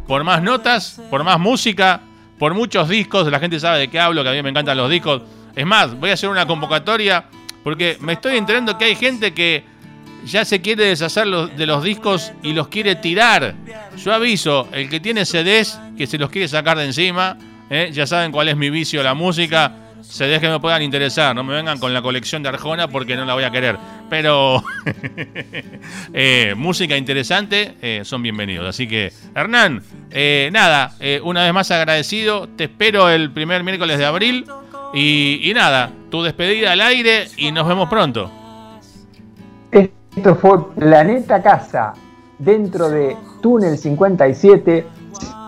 [0.07, 2.01] por más notas, por más música,
[2.37, 4.89] por muchos discos, la gente sabe de qué hablo, que a mí me encantan los
[4.89, 5.23] discos.
[5.55, 7.25] Es más, voy a hacer una convocatoria
[7.63, 9.65] porque me estoy enterando que hay gente que
[10.25, 13.55] ya se quiere deshacer de los discos y los quiere tirar.
[13.97, 17.37] Yo aviso, el que tiene CDs que se los quiere sacar de encima,
[17.69, 17.89] ¿eh?
[17.91, 19.88] ya saben cuál es mi vicio, la música.
[20.01, 23.25] CDs que me puedan interesar, no me vengan con la colección de Arjona porque no
[23.25, 23.77] la voy a querer.
[24.09, 24.63] Pero
[26.13, 28.67] eh, música interesante, eh, son bienvenidos.
[28.67, 30.93] Así que, Hernán, eh, nada,
[31.23, 32.47] una vez más agradecido.
[32.49, 34.45] Te espero el primer miércoles de abril.
[34.93, 38.31] Y nada, tu despedida al aire y nos vemos pronto.
[39.71, 41.93] Esto fue Planeta Casa,
[42.39, 44.85] dentro de Túnel 57,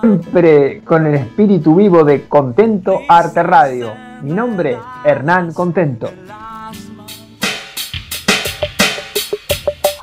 [0.02, 4.11] siempre con el espíritu vivo de Contento Arte Radio.
[4.24, 6.12] Mi nombre, Hernán Contento.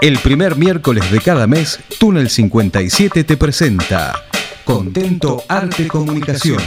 [0.01, 4.15] El primer miércoles de cada mes, Túnel 57 te presenta
[4.65, 6.63] Contento Arte Comunicación.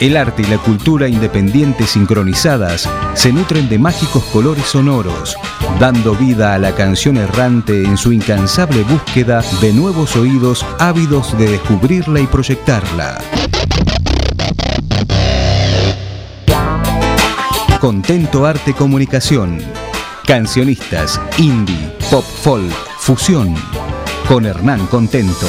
[0.00, 5.34] El arte y la cultura independiente sincronizadas se nutren de mágicos colores sonoros,
[5.80, 11.52] dando vida a la canción errante en su incansable búsqueda de nuevos oídos ávidos de
[11.52, 13.18] descubrirla y proyectarla.
[17.84, 19.58] Contento Arte Comunicación.
[20.26, 23.54] Cancionistas, indie, pop folk, fusión.
[24.26, 25.46] Con Hernán Contento.